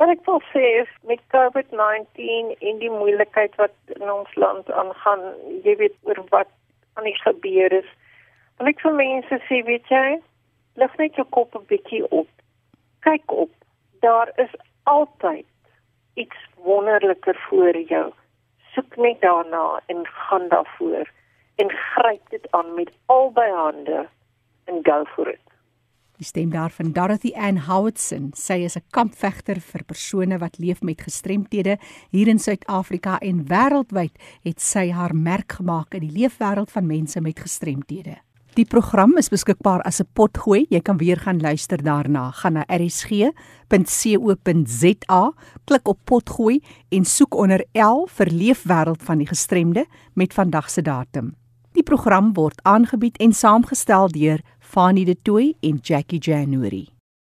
Wat 0.00 0.12
ek 0.12 0.20
wil 0.28 0.42
sê 0.52 0.64
is 0.82 0.92
met 1.08 1.20
COVID-19 1.32 2.52
en 2.60 2.82
die 2.84 2.92
moeilikheid 2.92 3.56
wat 3.60 3.74
in 3.96 4.12
ons 4.12 4.34
land 4.36 4.68
aangaan, 4.72 5.24
jy 5.64 5.76
weet 5.80 5.96
oor 6.08 6.20
wat 6.28 6.52
aan 7.00 7.08
die 7.08 7.16
gebeur 7.20 7.72
is. 7.80 7.88
Wil 8.60 8.68
ek 8.74 8.84
vir 8.84 8.96
mense 8.96 9.40
sê, 9.48 9.62
weet 9.64 9.88
jy, 9.88 10.20
lig 10.80 11.00
net 11.00 11.16
jou 11.16 11.26
kop 11.32 11.56
'n 11.56 11.64
bietjie 11.72 12.04
op. 12.10 12.28
Kyk 13.08 13.32
op. 13.32 13.52
Daar 14.00 14.32
is 14.36 14.54
altyd 14.82 15.46
iets 16.14 16.36
wonderliker 16.56 17.46
voor 17.48 17.76
jou. 17.76 18.12
Soek 18.72 18.96
net 18.96 19.20
daarna 19.20 19.80
en 19.86 20.06
gaan 20.06 20.48
daarvoor 20.48 21.10
en 21.54 21.70
gryp 21.70 22.30
dit 22.30 22.50
aan 22.50 22.74
met 22.74 22.92
albei 23.06 23.52
hande 23.52 24.08
en 24.64 24.78
go 24.82 25.04
for 25.04 25.28
it. 25.28 25.50
Die 26.20 26.28
stem 26.28 26.50
daarvan 26.52 26.92
Dorothy 26.92 27.32
Ann 27.32 27.58
Howardson. 27.64 28.30
Sy 28.36 28.58
is 28.68 28.76
'n 28.76 28.84
kampvegter 28.90 29.60
vir 29.60 29.84
persone 29.84 30.38
wat 30.38 30.58
leef 30.58 30.82
met 30.82 31.00
gestremthede 31.00 31.78
hier 32.10 32.28
in 32.28 32.38
Suid-Afrika 32.38 33.18
en 33.18 33.46
wêreldwyd 33.48 34.12
het 34.44 34.60
sy 34.60 34.90
haar 34.90 35.14
merk 35.14 35.52
gemaak 35.52 35.94
in 35.94 36.00
die 36.00 36.18
leefwêreld 36.20 36.70
van 36.70 36.86
mense 36.86 37.20
met 37.20 37.40
gestremthede. 37.40 38.16
Die 38.58 38.64
program 38.66 39.14
is 39.16 39.28
beskikbaar 39.30 39.82
as 39.86 40.00
'n 40.00 40.08
potgooi. 40.12 40.66
Jy 40.68 40.80
kan 40.80 40.96
weer 40.96 41.16
gaan 41.16 41.40
luister 41.40 41.82
daarna. 41.82 42.30
Gaan 42.30 42.52
na 42.52 42.64
rsg.co.za, 42.66 43.32
klik 45.64 45.88
op 45.88 45.98
potgooi 46.04 46.62
en 46.88 47.04
soek 47.04 47.34
onder 47.34 47.64
L 47.72 48.06
vir 48.06 48.26
leefwêreld 48.26 49.02
van 49.02 49.18
die 49.18 49.26
gestremde 49.26 49.86
met 50.14 50.34
vandag 50.34 50.70
se 50.70 50.82
datum. 50.82 51.34
Die 51.72 51.82
program 51.82 52.32
word 52.32 52.60
aangebied 52.62 53.16
en 53.16 53.32
saamgestel 53.32 54.08
deur 54.08 54.40
Fanie 54.58 55.04
De 55.04 55.16
Tooy 55.22 55.54
en 55.60 55.78
Jackie 55.82 56.18
January. 56.18 56.99